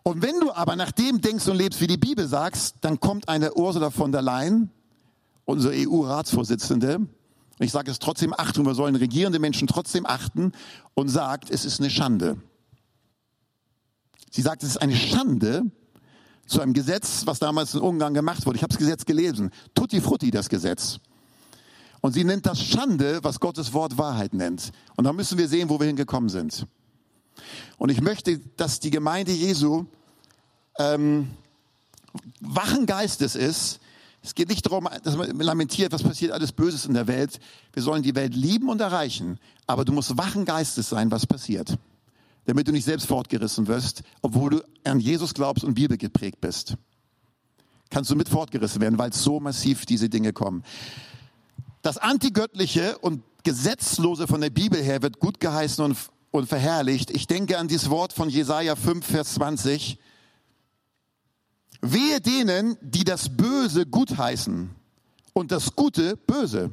Und 0.02 0.20
wenn 0.20 0.40
du 0.40 0.50
aber 0.52 0.74
nach 0.74 0.90
dem 0.90 1.20
denkst 1.20 1.46
und 1.46 1.56
lebst, 1.56 1.80
wie 1.80 1.86
die 1.86 1.96
Bibel 1.96 2.26
sagt, 2.26 2.74
dann 2.80 2.98
kommt 2.98 3.28
eine 3.28 3.54
Ursula 3.54 3.90
von 3.90 4.10
der 4.10 4.20
Leyen, 4.20 4.68
unsere 5.44 5.74
EU-Ratsvorsitzende, 5.76 7.06
ich 7.60 7.70
sage 7.70 7.88
es 7.88 8.00
trotzdem, 8.00 8.34
Achtung, 8.36 8.66
wir 8.66 8.74
sollen 8.74 8.96
regierende 8.96 9.38
Menschen 9.38 9.68
trotzdem 9.68 10.06
achten, 10.06 10.50
und 10.94 11.06
sagt, 11.06 11.50
es 11.50 11.64
ist 11.64 11.78
eine 11.78 11.90
Schande. 11.90 12.38
Sie 14.32 14.42
sagt, 14.42 14.64
es 14.64 14.70
ist 14.70 14.82
eine 14.82 14.96
Schande, 14.96 15.70
zu 16.48 16.60
einem 16.60 16.72
Gesetz, 16.72 17.26
was 17.26 17.38
damals 17.38 17.74
in 17.74 17.80
Ungarn 17.80 18.14
gemacht 18.14 18.44
wurde. 18.44 18.56
Ich 18.56 18.62
habe 18.62 18.72
das 18.72 18.78
Gesetz 18.78 19.04
gelesen. 19.04 19.50
Tutti 19.74 20.00
frutti 20.00 20.32
das 20.32 20.48
Gesetz. 20.48 20.98
Und 22.08 22.14
sie 22.14 22.24
nennt 22.24 22.46
das 22.46 22.62
Schande, 22.62 23.18
was 23.22 23.38
Gottes 23.38 23.74
Wort 23.74 23.98
Wahrheit 23.98 24.32
nennt. 24.32 24.72
Und 24.96 25.04
da 25.04 25.12
müssen 25.12 25.36
wir 25.36 25.46
sehen, 25.46 25.68
wo 25.68 25.78
wir 25.78 25.86
hingekommen 25.86 26.30
sind. 26.30 26.66
Und 27.76 27.90
ich 27.90 28.00
möchte, 28.00 28.38
dass 28.56 28.80
die 28.80 28.88
Gemeinde 28.88 29.30
Jesu 29.32 29.84
ähm, 30.78 31.28
wachen 32.40 32.86
Geistes 32.86 33.36
ist. 33.36 33.80
Es 34.22 34.34
geht 34.34 34.48
nicht 34.48 34.64
darum, 34.64 34.88
dass 35.04 35.18
man 35.18 35.38
lamentiert, 35.38 35.92
was 35.92 36.02
passiert 36.02 36.32
alles 36.32 36.52
Böses 36.52 36.86
in 36.86 36.94
der 36.94 37.08
Welt. 37.08 37.40
Wir 37.74 37.82
sollen 37.82 38.02
die 38.02 38.14
Welt 38.14 38.34
lieben 38.34 38.70
und 38.70 38.80
erreichen. 38.80 39.38
Aber 39.66 39.84
du 39.84 39.92
musst 39.92 40.16
wachen 40.16 40.46
Geistes 40.46 40.88
sein, 40.88 41.10
was 41.10 41.26
passiert. 41.26 41.76
Damit 42.46 42.68
du 42.68 42.72
nicht 42.72 42.86
selbst 42.86 43.06
fortgerissen 43.06 43.66
wirst, 43.66 44.02
obwohl 44.22 44.48
du 44.48 44.64
an 44.84 44.98
Jesus 44.98 45.34
glaubst 45.34 45.62
und 45.62 45.74
Bibel 45.74 45.98
geprägt 45.98 46.40
bist. 46.40 46.78
Kannst 47.90 48.10
du 48.10 48.16
mit 48.16 48.30
fortgerissen 48.30 48.80
werden, 48.80 48.98
weil 48.98 49.12
so 49.12 49.40
massiv 49.40 49.84
diese 49.84 50.08
Dinge 50.08 50.32
kommen. 50.32 50.64
Das 51.82 51.98
Antigöttliche 51.98 52.98
und 52.98 53.22
Gesetzlose 53.44 54.26
von 54.26 54.40
der 54.40 54.50
Bibel 54.50 54.82
her 54.82 55.02
wird 55.02 55.20
gut 55.20 55.40
geheißen 55.40 55.84
und, 55.84 55.96
und 56.30 56.48
verherrlicht. 56.48 57.10
Ich 57.10 57.26
denke 57.26 57.58
an 57.58 57.68
dieses 57.68 57.88
Wort 57.88 58.12
von 58.12 58.28
Jesaja 58.28 58.76
5, 58.76 59.06
Vers 59.06 59.34
20. 59.34 59.98
Wehe 61.80 62.20
denen, 62.20 62.76
die 62.80 63.04
das 63.04 63.36
Böse 63.36 63.86
gut 63.86 64.18
heißen 64.18 64.70
und 65.32 65.52
das 65.52 65.76
Gute 65.76 66.16
böse. 66.16 66.72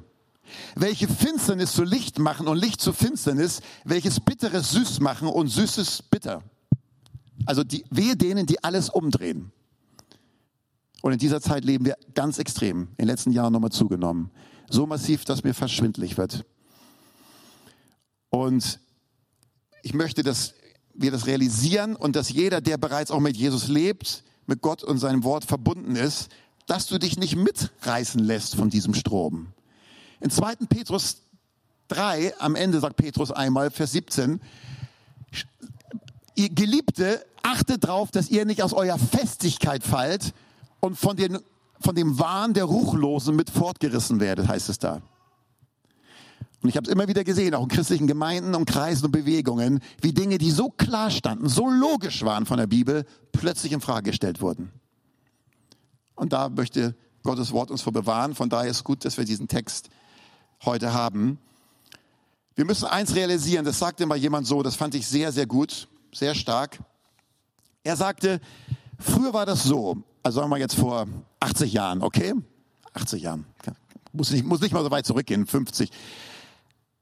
Welche 0.76 1.08
Finsternis 1.08 1.74
zu 1.74 1.84
Licht 1.84 2.20
machen 2.20 2.48
und 2.48 2.58
Licht 2.58 2.82
zu 2.82 2.94
Finsternis, 2.94 3.62
welches 3.84 4.20
Bitteres 4.20 4.72
süß 4.72 5.00
machen 5.00 5.28
und 5.28 5.48
Süßes 5.48 6.04
bitter. 6.04 6.44
Also 7.46 7.64
die, 7.64 7.86
wehe 7.90 8.16
denen, 8.16 8.46
die 8.46 8.64
alles 8.64 8.90
umdrehen. 8.90 9.52
Und 11.02 11.14
in 11.14 11.20
dieser 11.20 11.42
Zeit 11.42 11.64
leben 11.64 11.86
wir 11.86 11.98
ganz 12.16 12.40
extrem, 12.40 12.88
in 12.98 13.06
den 13.06 13.08
letzten 13.08 13.32
Jahren 13.32 13.54
nochmal 13.54 13.72
zugenommen. 13.72 14.32
So 14.70 14.86
massiv, 14.86 15.26
dass 15.26 15.44
mir 15.44 15.54
fast 15.54 15.74
schwindlig 15.74 16.18
wird. 16.18 16.46
Und 18.30 18.80
ich 19.84 19.94
möchte, 19.94 20.24
dass 20.24 20.54
wir 20.94 21.12
das 21.12 21.28
realisieren 21.28 21.96
und 21.96 22.16
dass 22.16 22.30
jeder, 22.30 22.62
der 22.62 22.78
bereits 22.78 23.12
auch 23.12 23.20
mit 23.20 23.38
Jesus 23.38 23.68
lebt, 23.68 24.24
mit 24.48 24.62
Gott 24.62 24.84
und 24.84 24.98
seinem 24.98 25.24
Wort 25.24 25.46
verbunden 25.46 25.96
ist, 25.96 26.30
dass 26.68 26.88
du 26.88 26.98
dich 26.98 27.18
nicht 27.18 27.36
mitreißen 27.36 28.24
lässt 28.24 28.56
von 28.56 28.70
diesem 28.70 28.94
Strom. 28.94 29.48
In 30.20 30.30
2. 30.30 30.56
Petrus 30.70 31.18
3, 31.90 32.40
am 32.40 32.56
Ende 32.56 32.80
sagt 32.80 32.98
Petrus 32.98 33.32
einmal, 33.32 33.70
Vers 33.70 33.92
17, 33.92 34.42
ihr 36.36 36.50
Geliebte, 36.50 37.24
achtet 37.44 37.84
darauf, 37.84 38.10
dass 38.10 38.30
ihr 38.30 38.46
nicht 38.46 38.64
aus 38.64 38.74
eurer 38.74 38.98
Festigkeit 38.98 39.84
fallt 39.84 40.34
und 40.80 40.98
von 40.98 41.16
den 41.16 41.40
von 41.80 41.96
dem 41.96 42.20
Wahn 42.20 42.54
der 42.54 42.66
Ruchlosen 42.66 43.36
mit 43.36 43.50
fortgerissen 43.50 44.20
werdet, 44.20 44.48
heißt 44.48 44.70
es 44.70 44.80
da. 44.80 45.02
Und 46.62 46.70
ich 46.70 46.78
habe 46.78 46.88
es 46.88 46.92
immer 46.92 47.08
wieder 47.08 47.24
gesehen, 47.24 47.54
auch 47.54 47.64
in 47.64 47.70
christlichen 47.70 48.08
Gemeinden 48.08 48.56
und 48.56 48.66
Kreisen 48.66 49.06
und 49.06 49.12
Bewegungen, 49.12 49.82
wie 50.02 50.14
Dinge, 50.14 50.40
die 50.40 50.50
so 50.50 50.70
klar 50.70 51.12
standen, 51.12 51.48
so 51.48 51.70
logisch 51.70 52.24
waren 52.24 52.46
von 52.48 52.58
der 52.58 52.66
Bibel, 52.66 53.06
plötzlich 53.32 53.72
in 53.72 53.82
Frage 53.82 54.10
gestellt 54.10 54.42
wurden. 54.42 54.72
Und 56.16 56.34
da 56.34 56.50
möchte 56.50 56.96
Gottes 57.22 57.52
Wort 57.52 57.72
uns 57.72 57.82
vor 57.82 57.94
bewahren. 57.94 58.34
Von 58.34 58.50
daher 58.50 58.72
ist 58.72 58.78
es 58.78 58.84
gut, 58.84 59.06
dass 59.06 59.18
wir 59.18 59.26
diesen 59.26 59.48
Text 59.48 59.90
heute 60.64 60.94
haben. 60.94 61.38
Wir 62.56 62.66
müssen 62.66 62.86
eins 62.86 63.16
realisieren, 63.16 63.66
das 63.66 63.80
sagte 63.80 64.06
mal 64.06 64.18
jemand 64.18 64.48
so, 64.48 64.64
das 64.64 64.76
fand 64.76 64.96
ich 64.96 65.06
sehr, 65.08 65.32
sehr 65.32 65.46
gut, 65.46 65.88
sehr 66.14 66.34
stark. 66.34 66.80
Er 67.84 67.98
sagte, 67.98 68.40
früher 69.00 69.34
war 69.34 69.46
das 69.46 69.64
so, 69.64 69.98
also 70.24 70.40
sagen 70.40 70.52
wir 70.52 70.58
jetzt 70.58 70.76
vor 70.76 71.08
80 71.40 71.74
Jahren, 71.74 72.02
okay? 72.02 72.34
80 72.94 73.24
Jahren. 73.24 73.46
Muss 74.14 74.32
nicht, 74.32 74.46
muss 74.46 74.62
nicht 74.62 74.74
mal 74.74 74.84
so 74.84 74.92
weit 74.92 75.06
zurückgehen, 75.06 75.46
50. 75.46 75.90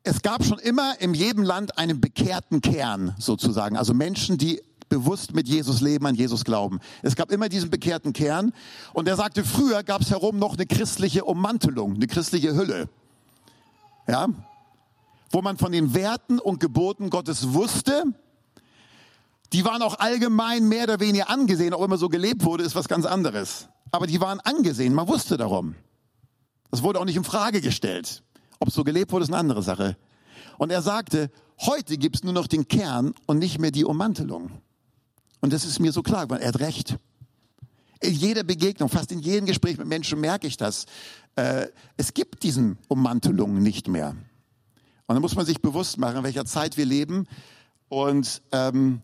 Es 0.03 0.21
gab 0.21 0.43
schon 0.43 0.59
immer 0.59 0.99
in 0.99 1.13
jedem 1.13 1.43
Land 1.43 1.77
einen 1.77 2.01
bekehrten 2.01 2.59
Kern 2.59 3.15
sozusagen. 3.19 3.77
Also 3.77 3.93
Menschen, 3.93 4.37
die 4.37 4.61
bewusst 4.89 5.33
mit 5.33 5.47
Jesus 5.47 5.81
leben, 5.81 6.05
an 6.05 6.15
Jesus 6.15 6.43
glauben. 6.43 6.79
Es 7.01 7.15
gab 7.15 7.31
immer 7.31 7.49
diesen 7.49 7.69
bekehrten 7.69 8.13
Kern. 8.13 8.53
Und 8.93 9.07
er 9.07 9.15
sagte, 9.15 9.43
früher 9.43 9.83
gab 9.83 10.01
es 10.01 10.09
herum 10.11 10.37
noch 10.37 10.55
eine 10.55 10.65
christliche 10.65 11.23
Ummantelung, 11.25 11.95
eine 11.95 12.07
christliche 12.07 12.53
Hülle. 12.55 12.89
Ja? 14.07 14.27
Wo 15.31 15.41
man 15.41 15.57
von 15.57 15.71
den 15.71 15.93
Werten 15.93 16.37
und 16.37 16.59
Geboten 16.59 17.09
Gottes 17.09 17.53
wusste, 17.53 18.03
die 19.53 19.63
waren 19.63 19.81
auch 19.83 19.99
allgemein 19.99 20.67
mehr 20.67 20.83
oder 20.83 20.99
weniger 20.99 21.29
angesehen, 21.29 21.73
auch 21.73 21.83
immer 21.83 21.97
so 21.97 22.09
gelebt 22.09 22.43
wurde, 22.43 22.63
ist 22.63 22.75
was 22.75 22.87
ganz 22.87 23.05
anderes. 23.05 23.69
Aber 23.91 24.07
die 24.07 24.19
waren 24.19 24.39
angesehen, 24.39 24.93
man 24.93 25.07
wusste 25.07 25.37
darum. 25.37 25.75
Das 26.71 26.81
wurde 26.81 26.99
auch 26.99 27.05
nicht 27.05 27.17
in 27.17 27.23
Frage 27.23 27.61
gestellt. 27.61 28.23
Ob 28.59 28.71
so 28.71 28.83
gelebt 28.83 29.11
wurde, 29.11 29.23
ist 29.23 29.29
eine 29.29 29.37
andere 29.37 29.61
Sache. 29.61 29.95
Und 30.57 30.71
er 30.71 30.81
sagte, 30.81 31.29
heute 31.61 31.97
gibt 31.97 32.15
es 32.15 32.23
nur 32.23 32.33
noch 32.33 32.47
den 32.47 32.67
Kern 32.67 33.13
und 33.27 33.37
nicht 33.37 33.59
mehr 33.59 33.69
die 33.69 33.85
Ummantelung. 33.85 34.49
Und 35.39 35.53
das 35.53 35.65
ist 35.65 35.79
mir 35.79 35.91
so 35.91 36.01
klar, 36.01 36.29
weil 36.31 36.41
er 36.41 36.47
hat 36.47 36.59
recht. 36.59 36.97
In 37.99 38.13
jeder 38.13 38.43
Begegnung, 38.43 38.89
fast 38.89 39.11
in 39.11 39.19
jedem 39.19 39.45
Gespräch 39.45 39.77
mit 39.77 39.87
Menschen 39.87 40.19
merke 40.19 40.47
ich 40.47 40.57
das. 40.57 40.87
Äh, 41.35 41.67
es 41.95 42.15
gibt 42.15 42.41
diesen 42.41 42.79
Ummantelungen 42.87 43.61
nicht 43.61 43.87
mehr. 43.87 44.15
Und 45.05 45.15
da 45.15 45.19
muss 45.19 45.35
man 45.35 45.45
sich 45.45 45.61
bewusst 45.61 45.99
machen, 45.99 46.17
in 46.17 46.23
welcher 46.23 46.45
Zeit 46.45 46.75
wir 46.75 46.85
leben. 46.85 47.27
Und 47.89 48.41
ähm, 48.51 49.01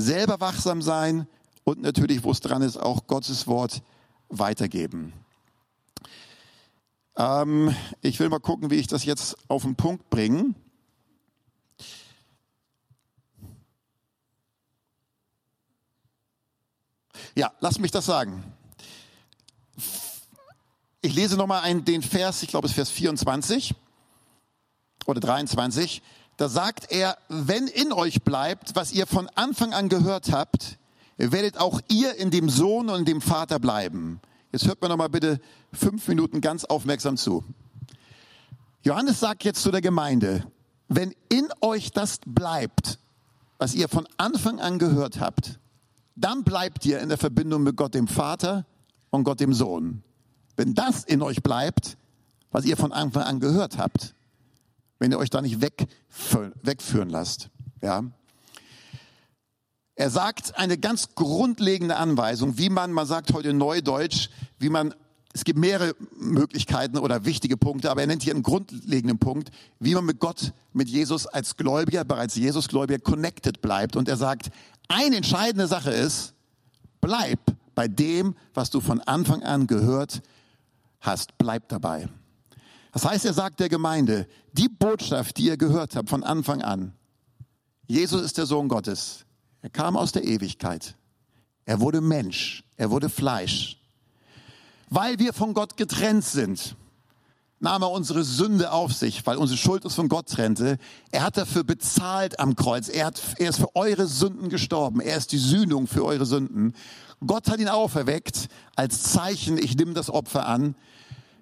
selber 0.00 0.40
wachsam 0.40 0.82
sein 0.82 1.26
und 1.64 1.80
natürlich, 1.80 2.24
wo 2.24 2.30
es 2.30 2.40
dran 2.40 2.62
ist, 2.62 2.76
auch 2.76 3.06
Gottes 3.06 3.46
Wort 3.46 3.82
weitergeben. 4.28 5.12
Ähm, 7.16 7.74
ich 8.00 8.18
will 8.18 8.28
mal 8.28 8.40
gucken, 8.40 8.70
wie 8.70 8.76
ich 8.76 8.86
das 8.86 9.04
jetzt 9.04 9.36
auf 9.48 9.62
den 9.62 9.76
Punkt 9.76 10.08
bringe. 10.10 10.54
Ja, 17.34 17.52
lass 17.60 17.78
mich 17.78 17.90
das 17.90 18.06
sagen. 18.06 18.42
Ich 21.02 21.14
lese 21.14 21.36
nochmal 21.36 21.62
den 21.84 22.02
Vers, 22.02 22.42
ich 22.42 22.48
glaube 22.48 22.66
es 22.66 22.72
ist 22.72 22.76
Vers 22.76 22.90
24 22.90 23.74
oder 25.06 25.20
23 25.20 26.02
da 26.40 26.48
sagt 26.48 26.90
er, 26.90 27.18
wenn 27.28 27.66
in 27.66 27.92
euch 27.92 28.22
bleibt, 28.22 28.74
was 28.74 28.92
ihr 28.92 29.06
von 29.06 29.28
Anfang 29.34 29.74
an 29.74 29.90
gehört 29.90 30.32
habt, 30.32 30.78
werdet 31.18 31.58
auch 31.58 31.82
ihr 31.90 32.14
in 32.14 32.30
dem 32.30 32.48
Sohn 32.48 32.88
und 32.88 33.06
dem 33.06 33.20
Vater 33.20 33.58
bleiben. 33.58 34.22
Jetzt 34.50 34.66
hört 34.66 34.80
mir 34.80 34.88
noch 34.88 34.96
mal 34.96 35.10
bitte 35.10 35.38
fünf 35.70 36.08
Minuten 36.08 36.40
ganz 36.40 36.64
aufmerksam 36.64 37.18
zu. 37.18 37.44
Johannes 38.82 39.20
sagt 39.20 39.44
jetzt 39.44 39.62
zu 39.62 39.70
der 39.70 39.82
Gemeinde, 39.82 40.46
wenn 40.88 41.14
in 41.28 41.46
euch 41.60 41.90
das 41.90 42.20
bleibt, 42.24 42.98
was 43.58 43.74
ihr 43.74 43.90
von 43.90 44.08
Anfang 44.16 44.60
an 44.60 44.78
gehört 44.78 45.20
habt, 45.20 45.58
dann 46.16 46.42
bleibt 46.42 46.86
ihr 46.86 47.00
in 47.00 47.10
der 47.10 47.18
Verbindung 47.18 47.64
mit 47.64 47.76
Gott 47.76 47.92
dem 47.92 48.08
Vater 48.08 48.64
und 49.10 49.24
Gott 49.24 49.40
dem 49.40 49.52
Sohn. 49.52 50.02
Wenn 50.56 50.72
das 50.72 51.04
in 51.04 51.20
euch 51.20 51.42
bleibt, 51.42 51.98
was 52.50 52.64
ihr 52.64 52.78
von 52.78 52.92
Anfang 52.92 53.24
an 53.24 53.40
gehört 53.40 53.76
habt, 53.76 54.14
wenn 55.00 55.10
ihr 55.10 55.18
euch 55.18 55.30
da 55.30 55.42
nicht 55.42 55.60
wegführen 55.60 57.10
lasst. 57.10 57.48
Ja. 57.82 58.04
Er 59.96 60.10
sagt 60.10 60.56
eine 60.56 60.78
ganz 60.78 61.14
grundlegende 61.14 61.96
Anweisung, 61.96 62.58
wie 62.58 62.70
man, 62.70 62.92
man 62.92 63.06
sagt 63.06 63.32
heute 63.32 63.52
Neudeutsch, 63.52 64.28
wie 64.58 64.68
man, 64.68 64.94
es 65.32 65.44
gibt 65.44 65.58
mehrere 65.58 65.94
Möglichkeiten 66.16 66.98
oder 66.98 67.24
wichtige 67.24 67.56
Punkte, 67.56 67.90
aber 67.90 68.02
er 68.02 68.06
nennt 68.06 68.22
hier 68.22 68.34
einen 68.34 68.42
grundlegenden 68.42 69.18
Punkt, 69.18 69.50
wie 69.78 69.94
man 69.94 70.04
mit 70.04 70.20
Gott, 70.20 70.52
mit 70.72 70.88
Jesus 70.88 71.26
als 71.26 71.56
Gläubiger, 71.56 72.04
bereits 72.04 72.36
Jesus-Gläubiger 72.36 72.98
connected 72.98 73.60
bleibt. 73.62 73.96
Und 73.96 74.08
er 74.08 74.16
sagt, 74.16 74.50
eine 74.88 75.16
entscheidende 75.16 75.66
Sache 75.66 75.90
ist, 75.90 76.34
bleib 77.00 77.40
bei 77.74 77.88
dem, 77.88 78.34
was 78.52 78.70
du 78.70 78.80
von 78.80 79.00
Anfang 79.00 79.42
an 79.42 79.66
gehört 79.66 80.22
hast. 81.00 81.38
Bleib 81.38 81.68
dabei. 81.68 82.08
Das 82.92 83.04
heißt, 83.04 83.24
er 83.24 83.32
sagt 83.32 83.60
der 83.60 83.68
Gemeinde, 83.68 84.26
die 84.52 84.68
Botschaft, 84.68 85.36
die 85.36 85.44
ihr 85.44 85.56
gehört 85.56 85.96
habt 85.96 86.08
von 86.08 86.24
Anfang 86.24 86.62
an, 86.62 86.92
Jesus 87.86 88.22
ist 88.22 88.38
der 88.38 88.46
Sohn 88.46 88.68
Gottes. 88.68 89.24
Er 89.62 89.70
kam 89.70 89.96
aus 89.96 90.12
der 90.12 90.24
Ewigkeit. 90.24 90.96
Er 91.64 91.80
wurde 91.80 92.00
Mensch. 92.00 92.64
Er 92.76 92.90
wurde 92.90 93.08
Fleisch. 93.08 93.78
Weil 94.88 95.18
wir 95.18 95.32
von 95.32 95.54
Gott 95.54 95.76
getrennt 95.76 96.24
sind, 96.24 96.76
nahm 97.60 97.82
er 97.82 97.90
unsere 97.90 98.24
Sünde 98.24 98.72
auf 98.72 98.92
sich, 98.92 99.24
weil 99.26 99.36
unsere 99.36 99.58
Schuld 99.58 99.84
uns 99.84 99.94
von 99.94 100.08
Gott 100.08 100.28
trennte. 100.28 100.78
Er 101.10 101.22
hat 101.22 101.36
dafür 101.36 101.62
bezahlt 101.62 102.40
am 102.40 102.56
Kreuz. 102.56 102.88
Er, 102.88 103.06
hat, 103.06 103.20
er 103.38 103.50
ist 103.50 103.58
für 103.58 103.76
eure 103.76 104.06
Sünden 104.06 104.48
gestorben. 104.48 105.00
Er 105.00 105.16
ist 105.16 105.32
die 105.32 105.38
Sühnung 105.38 105.86
für 105.86 106.04
eure 106.04 106.26
Sünden. 106.26 106.74
Gott 107.24 107.48
hat 107.50 107.60
ihn 107.60 107.68
auferweckt 107.68 108.48
als 108.76 109.02
Zeichen, 109.02 109.58
ich 109.58 109.76
nehme 109.76 109.92
das 109.92 110.08
Opfer 110.08 110.46
an. 110.46 110.74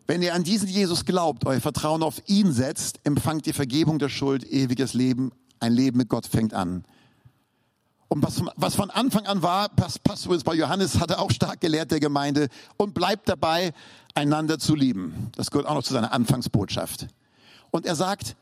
Wenn 0.08 0.22
ihr 0.22 0.34
an 0.34 0.42
diesen 0.42 0.68
Jesus 0.68 1.04
glaubt, 1.04 1.44
euer 1.44 1.60
Vertrauen 1.60 2.02
auf 2.02 2.22
ihn 2.26 2.50
setzt, 2.50 2.98
empfangt 3.04 3.46
ihr 3.46 3.52
Vergebung 3.52 3.98
der 3.98 4.08
Schuld, 4.08 4.42
ewiges 4.42 4.94
Leben. 4.94 5.32
Ein 5.60 5.74
Leben 5.74 5.98
mit 5.98 6.08
Gott 6.08 6.26
fängt 6.26 6.54
an. 6.54 6.84
Und 8.08 8.22
was, 8.22 8.42
was 8.56 8.74
von 8.74 8.88
Anfang 8.88 9.26
an 9.26 9.42
war, 9.42 9.68
Pastor 9.68 10.38
bei 10.38 10.54
Johannes 10.54 10.98
hatte 10.98 11.18
auch 11.18 11.30
stark 11.30 11.60
gelehrt 11.60 11.90
der 11.90 12.00
Gemeinde 12.00 12.48
und 12.78 12.94
bleibt 12.94 13.28
dabei, 13.28 13.74
einander 14.14 14.58
zu 14.58 14.74
lieben. 14.74 15.30
Das 15.36 15.50
gehört 15.50 15.68
auch 15.68 15.74
noch 15.74 15.82
zu 15.82 15.92
seiner 15.92 16.10
Anfangsbotschaft. 16.10 17.08
Und 17.70 17.84
er 17.84 17.94
sagt, 17.94 18.34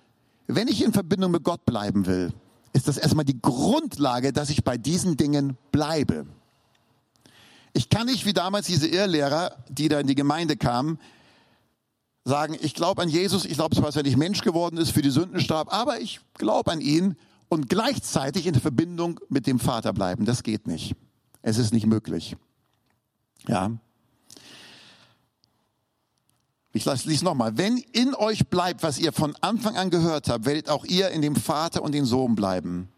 wenn 0.46 0.68
ich 0.68 0.84
in 0.84 0.92
Verbindung 0.92 1.32
mit 1.32 1.42
Gott 1.42 1.64
bleiben 1.64 2.06
will, 2.06 2.32
ist 2.74 2.86
das 2.86 2.96
erstmal 2.96 3.24
die 3.24 3.42
Grundlage, 3.42 4.32
dass 4.32 4.50
ich 4.50 4.62
bei 4.62 4.78
diesen 4.78 5.16
Dingen 5.16 5.56
bleibe. 5.72 6.26
Ich 7.72 7.88
kann 7.88 8.06
nicht 8.06 8.24
wie 8.24 8.32
damals 8.32 8.68
diese 8.68 8.86
Irrlehrer, 8.86 9.56
die 9.68 9.88
da 9.88 9.98
in 9.98 10.06
die 10.06 10.14
Gemeinde 10.14 10.56
kamen, 10.56 11.00
sagen, 12.26 12.56
ich 12.60 12.74
glaube 12.74 13.02
an 13.02 13.08
Jesus, 13.08 13.44
ich 13.44 13.54
glaube 13.54 13.76
zwar, 13.76 13.86
dass 13.86 13.96
er 13.96 14.02
nicht 14.02 14.16
Mensch 14.16 14.42
geworden 14.42 14.76
ist, 14.78 14.90
für 14.90 15.00
die 15.00 15.10
Sünden 15.10 15.40
starb, 15.40 15.72
aber 15.72 16.00
ich 16.00 16.20
glaube 16.34 16.72
an 16.72 16.80
ihn 16.80 17.16
und 17.48 17.68
gleichzeitig 17.68 18.46
in 18.46 18.54
Verbindung 18.56 19.20
mit 19.28 19.46
dem 19.46 19.60
Vater 19.60 19.92
bleiben. 19.92 20.24
Das 20.24 20.42
geht 20.42 20.66
nicht. 20.66 20.96
Es 21.42 21.56
ist 21.56 21.72
nicht 21.72 21.86
möglich. 21.86 22.36
Ja. 23.46 23.70
Ich 26.72 26.84
lese 26.84 27.24
nochmal. 27.24 27.56
Wenn 27.56 27.78
in 27.92 28.14
euch 28.16 28.48
bleibt, 28.48 28.82
was 28.82 28.98
ihr 28.98 29.12
von 29.12 29.36
Anfang 29.40 29.76
an 29.76 29.90
gehört 29.90 30.28
habt, 30.28 30.44
werdet 30.44 30.68
auch 30.68 30.84
ihr 30.84 31.10
in 31.10 31.22
dem 31.22 31.36
Vater 31.36 31.80
und 31.82 31.92
den 31.92 32.04
Sohn 32.04 32.34
bleiben. 32.34 32.88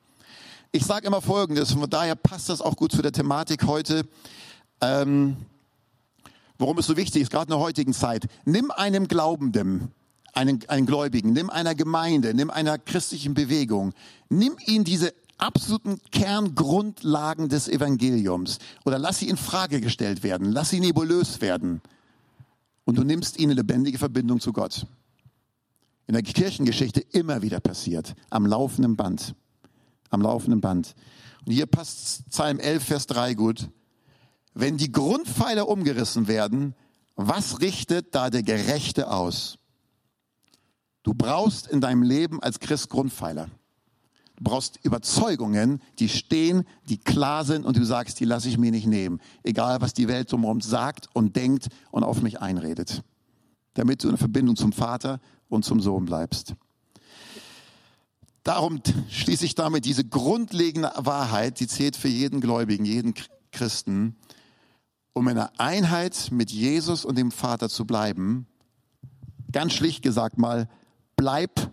Ich 0.73 0.85
sage 0.85 1.07
immer 1.07 1.21
Folgendes, 1.21 1.73
von 1.73 1.89
daher 1.89 2.15
passt 2.17 2.49
das 2.49 2.63
auch 2.63 2.77
gut 2.77 2.93
zu 2.93 3.03
der 3.03 3.13
Thematik 3.13 3.67
heute. 3.67 4.09
Ähm, 4.81 5.37
warum 6.59 6.79
es 6.79 6.87
so 6.87 6.97
wichtig 6.97 7.23
ist, 7.23 7.31
gerade 7.31 7.45
in 7.45 7.59
der 7.59 7.61
heutigen 7.61 7.93
Zeit. 7.93 8.27
Nimm 8.45 8.71
einem 8.71 9.09
Glaubenden, 9.09 9.93
einen, 10.35 10.61
einen 10.69 10.87
Gläubigen, 10.87 11.33
nimm 11.33 11.51
einer 11.51 11.75
Gemeinde, 11.75 12.35
nimm 12.35 12.51
einer 12.51 12.79
christlichen 12.79 13.35
Bewegung, 13.35 13.95
nimm 14.29 14.57
ihn 14.67 14.85
diese 14.85 15.15
absoluten 15.39 16.01
Kerngrundlagen 16.11 17.49
des 17.49 17.69
Evangeliums 17.69 18.59
oder 18.85 18.99
lass 18.99 19.19
sie 19.19 19.29
in 19.29 19.37
Frage 19.37 19.81
gestellt 19.81 20.23
werden, 20.23 20.53
lass 20.53 20.71
sie 20.71 20.81
nebulös 20.81 21.41
werden 21.41 21.81
und 22.85 22.99
du 22.99 23.05
nimmst 23.05 23.39
ihn 23.39 23.51
in 23.51 23.57
lebendige 23.57 23.99
Verbindung 23.99 24.41
zu 24.41 24.53
Gott. 24.53 24.87
In 26.07 26.15
der 26.15 26.23
Kirchengeschichte 26.23 27.01
immer 27.13 27.43
wieder 27.43 27.61
passiert, 27.61 28.15
am 28.31 28.47
laufenden 28.47 28.97
Band, 28.97 29.35
am 30.11 30.23
laufenden 30.23 30.61
Band. 30.61 30.95
Und 31.45 31.53
hier 31.53 31.67
passt 31.67 32.29
Psalm 32.31 32.59
11, 32.59 32.83
Vers 32.83 33.07
3 33.07 33.35
gut. 33.35 33.69
Wenn 34.61 34.77
die 34.77 34.91
Grundpfeiler 34.91 35.69
umgerissen 35.69 36.27
werden, 36.27 36.75
was 37.15 37.61
richtet 37.61 38.13
da 38.17 38.29
der 38.29 38.43
Gerechte 38.43 39.09
aus? 39.09 39.57
Du 41.05 41.15
brauchst 41.15 41.69
in 41.69 41.81
deinem 41.81 42.03
Leben 42.03 42.43
als 42.43 42.59
Christ 42.59 42.91
Grundpfeiler. 42.91 43.51
Du 44.35 44.43
brauchst 44.43 44.85
Überzeugungen, 44.85 45.81
die 46.01 46.09
stehen, 46.09 46.65
die 46.89 46.99
klar 46.99 47.45
sind 47.45 47.65
und 47.65 47.77
du 47.77 47.85
sagst, 47.85 48.19
die 48.19 48.25
lasse 48.25 48.49
ich 48.49 48.59
mir 48.59 48.73
nicht 48.73 48.89
nehmen. 48.89 49.21
Egal, 49.45 49.81
was 49.81 49.95
die 49.95 50.09
Welt 50.09 50.33
drumherum 50.33 50.61
sagt 50.61 51.07
und 51.13 51.37
denkt 51.37 51.69
und 51.93 52.03
auf 52.03 52.21
mich 52.21 52.41
einredet. 52.41 53.05
Damit 53.75 54.03
du 54.03 54.09
in 54.09 54.17
Verbindung 54.17 54.57
zum 54.57 54.73
Vater 54.73 55.21
und 55.49 55.65
zum 55.65 55.81
Sohn 55.81 56.05
bleibst. 56.05 56.57
Darum 58.43 58.83
schließe 59.09 59.45
ich 59.45 59.55
damit 59.55 59.85
diese 59.85 60.05
grundlegende 60.05 60.91
Wahrheit, 60.97 61.61
die 61.61 61.69
zählt 61.69 61.95
für 61.95 62.09
jeden 62.09 62.41
Gläubigen, 62.41 62.85
jeden 62.85 63.15
Christen, 63.53 64.17
um 65.19 65.29
in 65.29 65.37
einer 65.37 65.53
Einheit 65.59 66.29
mit 66.31 66.51
Jesus 66.51 67.05
und 67.05 67.19
dem 67.19 67.33
Vater 67.33 67.69
zu 67.69 67.85
bleiben. 67.85 68.47
Ganz 69.51 69.73
schlicht 69.73 70.03
gesagt 70.03 70.39
mal, 70.39 70.69
bleib 71.17 71.73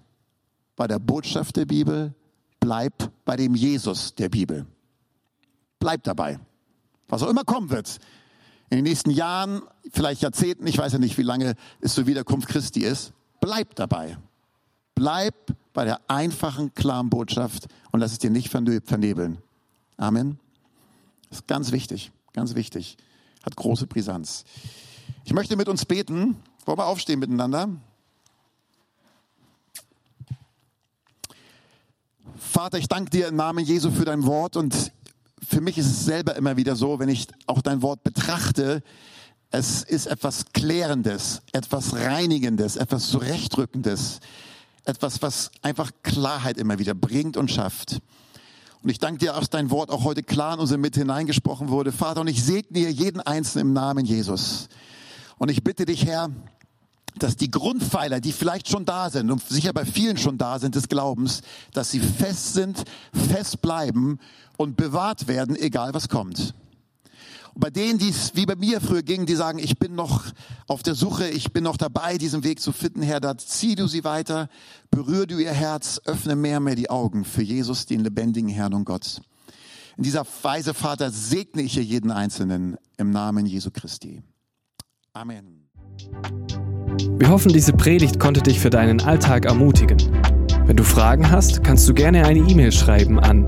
bei 0.75 0.87
der 0.87 0.99
Botschaft 0.99 1.55
der 1.55 1.65
Bibel, 1.65 2.15
bleib 2.59 3.11
bei 3.23 3.35
dem 3.35 3.53
Jesus 3.53 4.15
der 4.15 4.29
Bibel. 4.29 4.65
Bleib 5.79 6.03
dabei. 6.03 6.39
Was 7.07 7.21
auch 7.21 7.29
immer 7.29 7.43
kommen 7.43 7.69
wird. 7.69 7.99
In 8.69 8.77
den 8.77 8.83
nächsten 8.83 9.11
Jahren, 9.11 9.61
vielleicht 9.91 10.23
Jahrzehnten, 10.23 10.65
ich 10.65 10.77
weiß 10.77 10.93
ja 10.93 10.99
nicht, 10.99 11.17
wie 11.19 11.23
lange 11.23 11.53
es 11.79 11.93
zur 11.93 12.07
Wiederkunft 12.07 12.47
Christi 12.49 12.81
ist, 12.81 13.13
bleib 13.39 13.75
dabei. 13.75 14.17
Bleib 14.95 15.35
bei 15.73 15.85
der 15.85 15.99
einfachen, 16.09 16.73
klaren 16.73 17.11
Botschaft 17.11 17.67
und 17.91 17.99
lass 17.99 18.13
es 18.13 18.17
dir 18.17 18.31
nicht 18.31 18.49
vernebeln. 18.49 19.37
Amen. 19.97 20.39
Das 21.29 21.39
ist 21.39 21.47
ganz 21.47 21.71
wichtig, 21.71 22.11
ganz 22.33 22.55
wichtig. 22.55 22.97
Hat 23.45 23.55
große 23.55 23.85
Brisanz. 23.85 24.43
Ich 25.23 25.33
möchte 25.33 25.55
mit 25.55 25.69
uns 25.69 25.85
beten. 25.85 26.41
Wollen 26.65 26.79
wir 26.79 26.87
aufstehen 26.87 27.19
miteinander? 27.19 27.69
Vater, 32.37 32.79
ich 32.79 32.87
danke 32.87 33.11
dir 33.11 33.27
im 33.27 33.35
Namen 33.35 33.63
Jesu 33.63 33.91
für 33.91 34.05
dein 34.05 34.25
Wort 34.25 34.57
und 34.57 34.91
für 35.47 35.61
mich 35.61 35.77
ist 35.77 35.85
es 35.85 36.05
selber 36.05 36.35
immer 36.35 36.57
wieder 36.57 36.75
so, 36.75 36.97
wenn 36.97 37.09
ich 37.09 37.27
auch 37.45 37.61
dein 37.61 37.83
Wort 37.83 38.03
betrachte, 38.03 38.81
es 39.51 39.83
ist 39.83 40.07
etwas 40.07 40.45
Klärendes, 40.53 41.43
etwas 41.51 41.93
Reinigendes, 41.93 42.77
etwas 42.77 43.09
Zurechtrückendes, 43.09 44.21
etwas, 44.85 45.21
was 45.21 45.51
einfach 45.61 45.91
Klarheit 46.01 46.57
immer 46.57 46.79
wieder 46.79 46.95
bringt 46.95 47.37
und 47.37 47.51
schafft. 47.51 47.99
Und 48.85 48.91
ich 48.91 48.99
danke 48.99 49.17
dir, 49.17 49.33
dass 49.33 49.49
dein 49.49 49.71
Wort 49.71 49.89
auch 49.89 50.03
heute 50.03 50.21
klar 50.21 50.53
in 50.53 50.59
unsere 50.59 50.77
Mitte 50.77 50.99
hineingesprochen 50.99 51.69
wurde. 51.69 51.91
Vater, 51.91 52.21
und 52.21 52.27
ich 52.27 52.43
segne 52.43 52.81
dir 52.81 52.91
jeden 52.91 53.19
Einzelnen 53.19 53.69
im 53.69 53.73
Namen 53.73 54.05
Jesus. 54.05 54.69
Und 55.39 55.49
ich 55.49 55.63
bitte 55.63 55.85
dich, 55.85 56.05
Herr, 56.05 56.29
dass 57.17 57.35
die 57.35 57.49
Grundpfeiler, 57.49 58.19
die 58.19 58.31
vielleicht 58.31 58.69
schon 58.69 58.85
da 58.85 59.09
sind 59.09 59.31
und 59.31 59.41
sicher 59.41 59.73
bei 59.73 59.85
vielen 59.85 60.17
schon 60.17 60.37
da 60.37 60.59
sind 60.59 60.75
des 60.75 60.87
Glaubens, 60.87 61.41
dass 61.73 61.89
sie 61.89 61.99
fest 61.99 62.53
sind, 62.53 62.83
fest 63.11 63.59
bleiben 63.63 64.19
und 64.55 64.77
bewahrt 64.77 65.27
werden, 65.27 65.55
egal 65.55 65.95
was 65.95 66.07
kommt. 66.07 66.53
Und 67.55 67.61
bei 67.61 67.69
denen, 67.69 67.97
die 67.97 68.09
es 68.09 68.35
wie 68.35 68.45
bei 68.45 68.57
mir 68.57 68.81
früher 68.81 69.01
ging, 69.01 69.25
die 69.25 69.35
sagen, 69.35 69.59
ich 69.59 69.79
bin 69.79 69.95
noch 69.95 70.25
auf 70.67 70.83
der 70.83 70.93
Suche, 70.93 71.29
ich 71.29 71.53
bin 71.53 71.63
noch 71.63 71.77
dabei, 71.77 72.17
diesen 72.17 72.43
Weg 72.43 72.59
zu 72.59 72.73
finden, 72.73 73.01
Herr, 73.01 73.21
da 73.21 73.37
zieh 73.37 73.75
du 73.75 73.87
sie 73.87 74.03
weiter, 74.03 74.49
berühre 74.91 75.25
du 75.25 75.37
ihr 75.39 75.53
Herz, 75.53 76.01
öffne 76.03 76.35
mehr 76.35 76.57
und 76.57 76.65
mehr 76.65 76.75
die 76.75 76.89
Augen 76.89 77.23
für 77.23 77.41
Jesus, 77.41 77.85
den 77.85 78.01
lebendigen 78.01 78.49
Herrn 78.49 78.73
und 78.73 78.83
Gott. 78.83 79.21
In 79.95 80.03
dieser 80.03 80.25
Weise, 80.41 80.73
Vater, 80.73 81.09
segne 81.11 81.61
ich 81.61 81.75
hier 81.75 81.83
jeden 81.83 82.11
Einzelnen 82.11 82.75
im 82.97 83.11
Namen 83.11 83.45
Jesu 83.45 83.71
Christi. 83.71 84.21
Amen. 85.13 85.69
Wir 87.17 87.29
hoffen, 87.29 87.53
diese 87.53 87.71
Predigt 87.71 88.19
konnte 88.19 88.41
dich 88.41 88.59
für 88.59 88.69
deinen 88.69 88.99
Alltag 88.99 89.45
ermutigen. 89.45 89.97
Wenn 90.65 90.75
du 90.75 90.83
Fragen 90.83 91.31
hast, 91.31 91.63
kannst 91.63 91.87
du 91.87 91.93
gerne 91.93 92.25
eine 92.25 92.39
E-Mail 92.39 92.73
schreiben 92.73 93.17
an 93.17 93.47